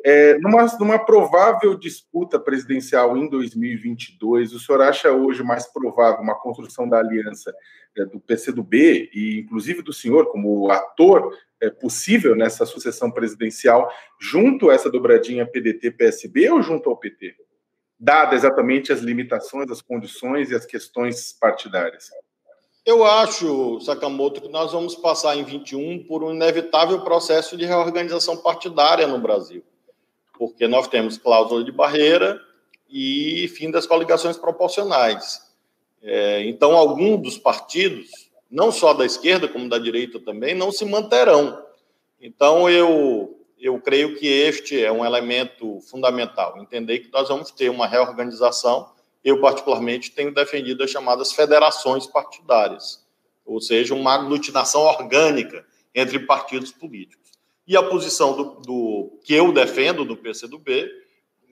É, 0.05 0.38
numa, 0.38 0.64
numa 0.79 0.99
provável 0.99 1.77
disputa 1.77 2.38
presidencial 2.38 3.16
em 3.16 3.29
2022, 3.29 4.55
o 4.55 4.61
senhor 4.61 4.81
acha 4.81 5.12
hoje 5.12 5.42
mais 5.42 5.66
provável 5.70 6.23
uma 6.23 6.38
construção 6.40 6.88
da 6.88 6.99
aliança 6.99 7.55
é, 7.97 8.05
do 8.05 8.18
PCdoB 8.20 9.11
e, 9.12 9.40
inclusive, 9.40 9.83
do 9.83 9.92
senhor 9.92 10.27
como 10.27 10.70
ator 10.70 11.31
é, 11.61 11.70
possível 11.70 12.35
nessa 12.35 12.64
sucessão 12.64 13.11
presidencial, 13.11 13.90
junto 14.20 14.70
a 14.70 14.75
essa 14.75 14.90
dobradinha 14.90 15.47
PDT-PSB 15.47 16.51
ou 16.51 16.62
junto 16.62 16.88
ao 16.88 16.97
PT? 16.97 17.35
Dada 18.05 18.35
exatamente 18.35 18.93
as 18.93 19.01
limitações, 19.01 19.71
as 19.71 19.81
condições 19.81 20.51
e 20.51 20.55
as 20.55 20.67
questões 20.67 21.33
partidárias? 21.33 22.11
Eu 22.85 23.03
acho, 23.03 23.81
Sakamoto, 23.81 24.43
que 24.43 24.49
nós 24.49 24.73
vamos 24.73 24.95
passar 24.95 25.35
em 25.37 25.43
21 25.43 26.05
por 26.05 26.23
um 26.23 26.35
inevitável 26.35 27.01
processo 27.01 27.57
de 27.57 27.64
reorganização 27.64 28.37
partidária 28.37 29.07
no 29.07 29.19
Brasil, 29.19 29.64
porque 30.38 30.69
nós 30.69 30.87
temos 30.87 31.17
cláusula 31.17 31.64
de 31.64 31.73
barreira 31.73 32.38
e 32.90 33.49
fim 33.57 33.71
das 33.71 33.87
coligações 33.87 34.37
proporcionais. 34.37 35.40
É, 36.03 36.43
então, 36.45 36.77
alguns 36.77 37.23
dos 37.23 37.38
partidos, 37.38 38.11
não 38.51 38.71
só 38.71 38.93
da 38.93 39.07
esquerda 39.07 39.49
como 39.49 39.67
da 39.67 39.79
direita 39.79 40.21
também, 40.21 40.55
não 40.55 40.71
se 40.71 40.85
manterão. 40.85 41.64
Então, 42.21 42.69
eu, 42.69 43.34
eu 43.66 43.81
creio 43.81 44.16
que 44.16 44.27
este 44.27 44.85
é 44.85 44.92
um 44.92 45.05
elemento 45.05 45.81
fundamental, 45.81 46.59
entender 46.59 47.00
que 47.00 47.12
nós 47.12 47.29
vamos 47.29 47.50
ter 47.50 47.70
uma 47.70 47.87
reorganização 47.87 48.92
eu 49.24 49.40
particularmente 49.40 50.11
tenho 50.11 50.35
defendido 50.35 50.85
as 50.85 50.90
chamadas 50.90 51.33
federações 51.33 52.07
partidárias, 52.07 53.03
ou 53.44 53.59
seja, 53.61 53.94
uma 53.94 54.14
aglutinação 54.14 54.83
orgânica 54.83 55.64
entre 55.94 56.18
partidos 56.18 56.70
políticos. 56.70 57.31
E 57.66 57.74
a 57.74 57.83
posição 57.83 58.37
do, 58.37 58.44
do 58.61 59.18
que 59.24 59.33
eu 59.33 59.50
defendo 59.50 60.05
do 60.05 60.16
PCdoB 60.16 60.90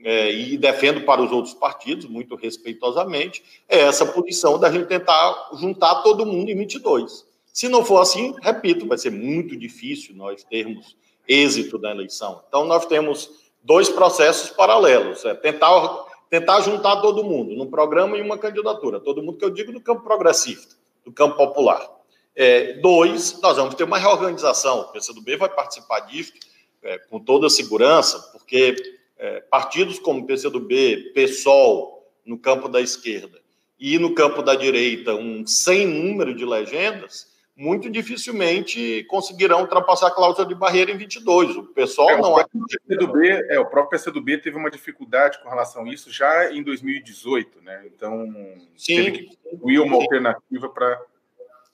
é, 0.04 0.30
e 0.30 0.58
defendo 0.58 1.02
para 1.06 1.22
os 1.22 1.32
outros 1.32 1.54
partidos, 1.54 2.04
muito 2.04 2.34
respeitosamente, 2.34 3.42
é 3.66 3.78
essa 3.78 4.04
posição 4.04 4.58
da 4.58 4.70
gente 4.70 4.86
tentar 4.86 5.50
juntar 5.54 6.02
todo 6.02 6.26
mundo 6.26 6.50
em 6.50 6.56
22. 6.56 7.26
Se 7.52 7.68
não 7.68 7.84
for 7.84 8.00
assim, 8.00 8.34
repito, 8.42 8.86
vai 8.86 8.98
ser 8.98 9.10
muito 9.10 9.56
difícil 9.56 10.14
nós 10.14 10.44
termos 10.44 10.96
êxito 11.26 11.78
na 11.78 11.90
eleição. 11.90 12.42
Então, 12.48 12.64
nós 12.64 12.86
temos 12.86 13.30
dois 13.62 13.88
processos 13.88 14.50
paralelos: 14.50 15.24
é 15.24 15.34
tentar 15.34 16.06
tentar 16.32 16.62
juntar 16.62 16.96
todo 17.02 17.22
mundo 17.22 17.54
num 17.54 17.66
programa 17.66 18.16
e 18.16 18.22
uma 18.22 18.38
candidatura. 18.38 18.98
Todo 18.98 19.22
mundo 19.22 19.36
que 19.36 19.44
eu 19.44 19.50
digo 19.50 19.70
do 19.70 19.82
campo 19.82 20.02
progressista, 20.02 20.76
do 21.04 21.12
campo 21.12 21.36
popular. 21.36 21.86
É, 22.34 22.72
dois, 22.80 23.38
nós 23.42 23.58
vamos 23.58 23.74
ter 23.74 23.84
uma 23.84 23.98
reorganização. 23.98 24.80
O 24.80 24.84
PCdoB 24.84 25.36
vai 25.36 25.50
participar 25.50 26.00
disso 26.00 26.32
é, 26.82 26.96
com 26.96 27.20
toda 27.20 27.48
a 27.48 27.50
segurança, 27.50 28.18
porque 28.32 28.74
é, 29.18 29.40
partidos 29.40 29.98
como 29.98 30.26
PCdoB, 30.26 31.12
PSOL, 31.14 32.10
no 32.24 32.38
campo 32.38 32.66
da 32.66 32.80
esquerda, 32.80 33.40
e 33.78 33.98
no 33.98 34.14
campo 34.14 34.42
da 34.42 34.54
direita, 34.54 35.14
um 35.14 35.46
sem 35.46 35.86
número 35.86 36.34
de 36.34 36.46
legendas, 36.46 37.31
muito 37.56 37.90
dificilmente 37.90 39.04
conseguirão 39.04 39.60
ultrapassar 39.60 40.08
a 40.08 40.10
cláusula 40.10 40.46
de 40.46 40.54
barreira 40.54 40.90
em 40.90 40.96
22. 40.96 41.56
O 41.56 41.64
pessoal 41.64 42.10
é, 42.10 42.20
não 42.20 42.32
o 42.34 42.44
PCdoB, 42.66 43.28
é 43.48 43.60
o 43.60 43.66
próprio 43.66 43.90
PCdoB 43.90 44.38
teve 44.38 44.56
uma 44.56 44.70
dificuldade 44.70 45.40
com 45.42 45.48
relação 45.48 45.84
a 45.84 45.92
isso 45.92 46.10
já 46.10 46.50
em 46.52 46.62
2018, 46.62 47.60
né? 47.60 47.84
Então 47.86 48.26
Sim. 48.76 48.96
teve 48.96 49.12
que 49.12 49.38
incluir 49.52 49.80
uma 49.80 49.96
Sim. 49.96 50.02
alternativa 50.02 50.68
para 50.70 51.00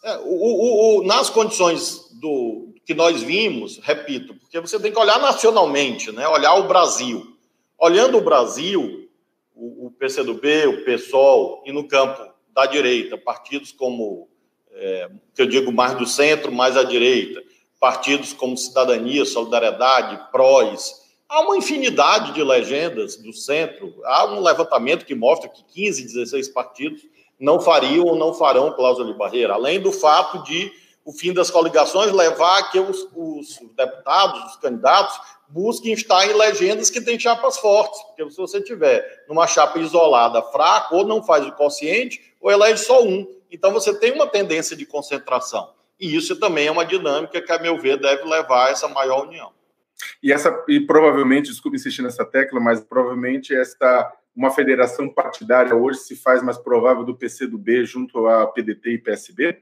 é, 0.05 0.17
o, 0.19 0.23
o, 0.25 0.99
o, 1.01 1.05
nas 1.05 1.29
condições 1.29 2.09
do 2.21 2.73
que 2.85 2.95
nós 2.95 3.21
vimos, 3.23 3.79
repito, 3.79 4.35
porque 4.35 4.61
você 4.61 4.79
tem 4.79 4.93
que 4.93 4.99
olhar 4.99 5.21
nacionalmente, 5.21 6.13
né? 6.13 6.27
Olhar 6.29 6.55
o 6.55 6.69
Brasil. 6.69 7.37
Olhando 7.77 8.19
o 8.19 8.23
Brasil, 8.23 9.09
o, 9.55 9.87
o 9.87 9.91
PCdoB, 9.91 10.67
o 10.67 10.85
PSOL 10.85 11.63
e 11.67 11.73
no 11.73 11.87
campo 11.87 12.33
da 12.55 12.67
direita, 12.67 13.19
partidos 13.19 13.73
como 13.73 14.29
é, 14.79 15.11
que 15.35 15.43
eu 15.43 15.47
digo 15.47 15.73
mais 15.73 15.95
do 15.97 16.07
centro, 16.07 16.53
mais 16.53 16.77
à 16.77 16.85
direita, 16.85 17.43
partidos 17.81 18.33
como 18.33 18.57
Cidadania, 18.57 19.25
Solidariedade, 19.25 20.31
PROS, 20.33 20.95
há 21.29 21.41
uma 21.41 21.57
infinidade 21.57 22.33
de 22.33 22.43
legendas 22.43 23.17
do 23.17 23.33
centro, 23.33 23.95
há 24.05 24.27
um 24.27 24.41
levantamento 24.41 25.05
que 25.05 25.15
mostra 25.15 25.49
que 25.49 25.63
15, 25.65 26.05
16 26.05 26.49
partidos 26.49 27.03
não 27.39 27.61
fariam 27.61 28.07
ou 28.07 28.17
não 28.17 28.33
farão 28.35 28.73
cláusula 28.73 29.13
de 29.13 29.19
barreira, 29.19 29.55
além 29.55 29.81
do 29.81 29.93
fato 29.93 30.43
de 30.43 30.73
o 31.05 31.13
fim 31.13 31.33
das 31.33 31.51
coligações 31.51 32.13
levar 32.13 32.59
a 32.59 32.63
que 32.65 32.79
os, 32.79 33.09
os 33.15 33.59
deputados, 33.75 34.45
os 34.51 34.57
candidatos, 34.57 35.19
busquem 35.49 35.95
estar 35.95 36.27
em 36.27 36.35
legendas 36.35 36.91
que 36.91 37.01
têm 37.01 37.19
chapas 37.19 37.57
fortes, 37.57 37.99
porque 38.03 38.31
se 38.31 38.37
você 38.37 38.61
tiver 38.61 39.25
numa 39.27 39.47
chapa 39.47 39.79
isolada, 39.79 40.43
fraca, 40.43 40.95
ou 40.95 41.07
não 41.07 41.23
faz 41.23 41.47
o 41.47 41.53
consciente, 41.53 42.21
ou 42.41 42.51
elege 42.51 42.85
só 42.85 43.03
um. 43.03 43.27
Então 43.51 43.73
você 43.73 43.95
tem 43.99 44.13
uma 44.13 44.27
tendência 44.27 44.77
de 44.77 44.85
concentração. 44.87 45.73
E 45.99 46.15
isso 46.15 46.39
também 46.39 46.67
é 46.67 46.71
uma 46.71 46.85
dinâmica 46.85 47.43
que, 47.43 47.53
a 47.53 47.59
meu 47.59 47.79
ver, 47.79 47.99
deve 47.99 48.25
levar 48.25 48.67
a 48.67 48.71
essa 48.71 48.89
maior 48.89 49.27
união. 49.27 49.53
E 50.23 50.33
essa 50.33 50.65
e 50.69 50.81
provavelmente, 50.81 51.51
desculpe 51.51 51.77
insistir 51.77 52.03
nessa 52.03 52.25
tecla, 52.25 52.61
mas 52.61 52.81
provavelmente 52.81 53.55
esta 53.55 54.13
uma 54.37 54.53
federação 54.53 55.09
partidária 55.09 55.75
hoje 55.75 55.99
se 55.99 56.15
faz 56.15 56.41
mais 56.45 56.57
provável 56.57 57.05
do 57.05 57.17
PCdoB 57.17 57.85
junto 57.85 58.29
a 58.29 58.47
PDT 58.47 58.91
e 58.91 58.99
PSB? 58.99 59.61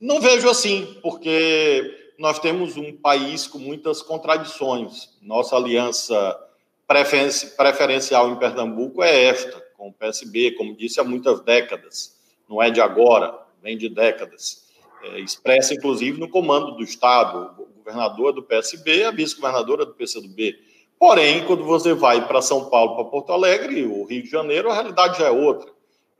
Não 0.00 0.20
vejo 0.20 0.48
assim, 0.48 1.00
porque 1.02 2.12
nós 2.16 2.38
temos 2.38 2.76
um 2.76 2.92
país 2.92 3.48
com 3.48 3.58
muitas 3.58 4.00
contradições. 4.00 5.18
Nossa 5.20 5.56
aliança 5.56 6.38
preferencial 6.86 8.30
em 8.30 8.36
Pernambuco 8.36 9.02
é 9.02 9.24
esta, 9.24 9.60
com 9.76 9.88
o 9.88 9.92
PSB, 9.92 10.52
como 10.52 10.76
disse, 10.76 11.00
há 11.00 11.04
muitas 11.04 11.40
décadas 11.40 12.17
não 12.48 12.62
é 12.62 12.70
de 12.70 12.80
agora, 12.80 13.38
vem 13.62 13.76
de 13.76 13.88
décadas. 13.88 14.66
É, 15.02 15.20
expressa, 15.20 15.74
inclusive, 15.74 16.18
no 16.18 16.28
comando 16.28 16.72
do 16.72 16.82
Estado, 16.82 17.54
o 17.58 17.78
governador 17.78 18.32
do 18.32 18.42
PSB, 18.42 19.04
a 19.04 19.10
vice-governadora 19.10 19.84
do 19.84 19.94
PCdoB. 19.94 20.56
Porém, 20.98 21.44
quando 21.44 21.64
você 21.64 21.94
vai 21.94 22.26
para 22.26 22.42
São 22.42 22.68
Paulo, 22.68 22.96
para 22.96 23.04
Porto 23.04 23.32
Alegre, 23.32 23.84
o 23.84 24.04
Rio 24.04 24.22
de 24.22 24.30
Janeiro, 24.30 24.70
a 24.70 24.74
realidade 24.74 25.18
já 25.18 25.26
é 25.26 25.30
outra. 25.30 25.70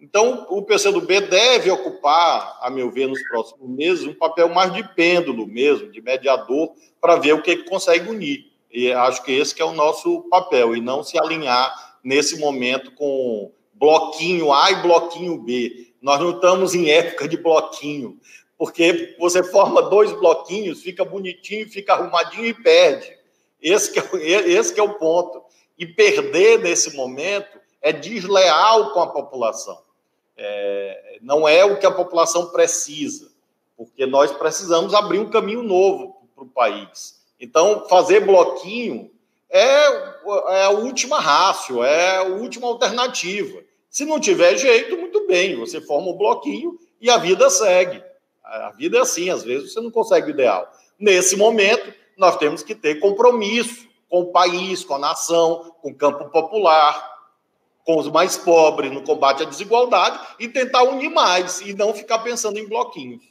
Então, 0.01 0.47
o 0.49 0.63
PCdoB 0.63 1.23
deve 1.23 1.71
ocupar, 1.73 2.57
a 2.63 2.71
meu 2.71 2.89
ver, 2.89 3.09
nos 3.09 3.21
próximos 3.25 3.69
meses, 3.69 4.07
um 4.07 4.15
papel 4.15 4.49
mais 4.49 4.73
de 4.73 4.85
pêndulo 4.95 5.45
mesmo, 5.45 5.91
de 5.91 6.01
mediador, 6.01 6.71
para 7.01 7.17
ver 7.17 7.33
o 7.33 7.43
que, 7.43 7.57
que 7.57 7.69
consegue 7.69 8.09
unir. 8.09 8.47
E 8.71 8.93
acho 8.93 9.25
que 9.25 9.33
esse 9.33 9.53
que 9.53 9.61
é 9.61 9.65
o 9.65 9.73
nosso 9.73 10.23
papel, 10.31 10.77
e 10.77 10.81
não 10.81 11.03
se 11.03 11.19
alinhar 11.19 11.99
nesse 12.05 12.39
momento 12.39 12.93
com 12.93 13.51
bloquinho 13.75 14.53
A 14.53 14.71
e 14.71 14.83
bloquinho 14.83 15.39
B. 15.39 15.88
Nós 16.01 16.21
não 16.21 16.31
estamos 16.31 16.75
em 16.75 16.91
época 16.91 17.29
de 17.29 17.37
bloquinho, 17.37 18.19
porque 18.57 19.17
você 19.19 19.43
forma 19.43 19.83
dois 19.83 20.13
bloquinhos, 20.13 20.83
fica 20.83 21.05
bonitinho, 21.05 21.69
fica 21.71 21.95
arrumadinho 21.95 22.47
e 22.47 22.55
perde. 22.55 23.17
Esse 23.61 23.99
é, 23.99 24.03
esse 24.51 24.79
é 24.79 24.83
o 24.83 24.95
ponto. 24.95 25.43
E 25.79 25.87
perder 25.87 26.59
nesse 26.59 26.97
momento 26.97 27.59
é 27.81 27.93
desleal 27.93 28.93
com 28.93 29.01
a 29.01 29.07
população. 29.07 29.81
É, 30.37 31.19
não 31.21 31.49
é 31.49 31.65
o 31.65 31.79
que 31.79 31.87
a 31.87 31.91
população 31.91 32.51
precisa, 32.51 33.31
porque 33.77 34.07
nós 34.07 34.31
precisamos 34.33 34.95
abrir 34.95 35.19
um 35.19 35.31
caminho 35.31 35.63
novo 35.63 36.17
para 36.35 36.45
o 36.45 36.49
país. 36.49 37.19
Então, 37.41 37.87
fazer 37.89 38.21
bloquinho 38.21 39.11
é, 39.51 39.87
é 40.49 40.65
a 40.65 40.71
última 40.71 41.21
rácio, 41.21 41.83
é 41.83 42.19
a 42.19 42.23
última 42.25 42.67
alternativa. 42.67 43.63
Se 43.91 44.05
não 44.05 44.21
tiver 44.21 44.57
jeito, 44.57 44.97
muito 44.97 45.27
bem, 45.27 45.57
você 45.57 45.81
forma 45.81 46.11
um 46.11 46.17
bloquinho 46.17 46.79
e 47.01 47.11
a 47.11 47.17
vida 47.17 47.49
segue. 47.49 48.03
A 48.45 48.71
vida 48.71 48.99
é 48.99 49.01
assim, 49.01 49.31
às 49.31 49.43
vezes 49.43 49.73
você 49.73 49.81
não 49.81 49.91
consegue 49.91 50.29
o 50.29 50.31
ideal. 50.31 50.71
Nesse 50.99 51.37
momento, 51.37 51.93
nós 52.17 52.37
temos 52.37 52.63
que 52.63 52.75
ter 52.75 53.01
compromisso 53.01 53.87
com 54.09 54.23
o 54.23 54.33
país, 54.33 54.85
com 54.85 54.95
a 54.95 54.99
nação, 54.99 55.75
com 55.83 55.91
o 55.91 55.95
campo 55.95 56.29
popular, 56.31 57.19
com 57.85 57.99
os 57.99 58.09
mais 58.09 58.37
pobres 58.37 58.93
no 58.93 59.03
combate 59.03 59.43
à 59.43 59.47
desigualdade 59.47 60.21
e 60.39 60.49
tentar 60.49 60.83
unir 60.83 61.11
mais 61.11 61.61
e 61.61 61.73
não 61.73 61.95
ficar 61.95 62.19
pensando 62.19 62.59
em 62.59 62.69
bloquinhos. 62.69 63.23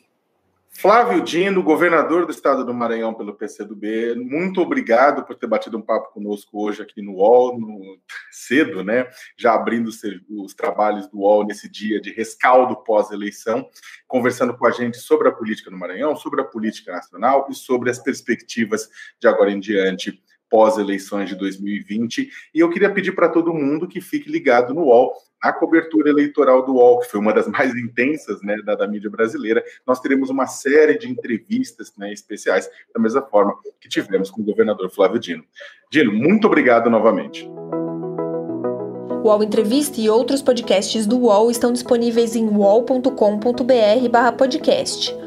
Flávio 0.80 1.24
Dino, 1.24 1.64
governador 1.64 2.28
do 2.28 2.32
estado 2.32 2.64
do 2.64 2.72
Maranhão 2.72 3.12
pelo 3.12 3.34
PCdoB, 3.34 4.14
muito 4.14 4.62
obrigado 4.62 5.26
por 5.26 5.36
ter 5.36 5.48
batido 5.48 5.76
um 5.76 5.82
papo 5.82 6.14
conosco 6.14 6.64
hoje 6.64 6.84
aqui 6.84 7.02
no 7.02 7.14
UOL, 7.14 7.60
no, 7.60 7.98
cedo, 8.32 8.84
né? 8.84 9.10
Já 9.36 9.56
abrindo 9.56 9.88
os, 9.88 10.00
os 10.30 10.54
trabalhos 10.54 11.08
do 11.08 11.22
UOL 11.22 11.48
nesse 11.48 11.68
dia 11.68 12.00
de 12.00 12.12
rescaldo 12.12 12.76
pós-eleição, 12.84 13.68
conversando 14.08 14.56
com 14.56 14.68
a 14.68 14.72
gente 14.72 14.98
sobre 14.98 15.28
a 15.28 15.32
política 15.32 15.72
no 15.72 15.80
Maranhão, 15.80 16.16
sobre 16.16 16.42
a 16.42 16.46
política 16.46 16.92
nacional 16.92 17.48
e 17.50 17.56
sobre 17.56 17.90
as 17.90 17.98
perspectivas 17.98 18.88
de 19.20 19.28
agora 19.28 19.50
em 19.50 19.60
diante 19.60 20.22
pós-eleições 20.50 21.30
de 21.30 21.36
2020. 21.36 22.30
E 22.54 22.60
eu 22.60 22.70
queria 22.70 22.90
pedir 22.90 23.14
para 23.14 23.30
todo 23.30 23.54
mundo 23.54 23.88
que 23.88 24.02
fique 24.02 24.30
ligado 24.30 24.74
no 24.74 24.86
UOL, 24.86 25.14
na 25.44 25.54
cobertura 25.54 26.10
eleitoral 26.10 26.66
do 26.66 26.74
UOL, 26.76 27.00
que 27.00 27.10
foi 27.10 27.20
uma 27.20 27.34
das 27.34 27.48
mais 27.48 27.76
intensas 27.76 28.42
né, 28.42 28.58
da, 28.66 28.76
da 28.76 28.88
mídia 28.88 29.10
brasileira. 29.10 29.64
Nós 29.86 30.00
teremos 30.00 30.30
uma 30.30 30.48
série 30.48 30.98
de 30.98 31.10
entrevistas 31.10 31.94
né, 31.98 32.12
especiais, 32.12 32.70
da 32.94 33.02
mesma 33.02 33.22
forma 33.22 33.56
que 33.80 33.88
tivemos 33.90 34.32
com 34.32 34.42
o 34.42 34.46
governador 34.46 34.90
Flávio 34.90 35.20
Dino. 35.20 35.44
Dino, 35.92 36.14
muito 36.14 36.48
obrigado 36.48 36.90
novamente. 36.90 37.48
O 39.24 39.30
UOL 39.30 39.44
Entrevista 39.44 40.00
e 40.00 40.10
outros 40.10 40.42
podcasts 40.42 41.06
do 41.06 41.18
UOL 41.18 41.52
estão 41.52 41.74
disponíveis 41.74 42.34
em 42.36 42.48
uol.com.br/podcast. 42.48 45.27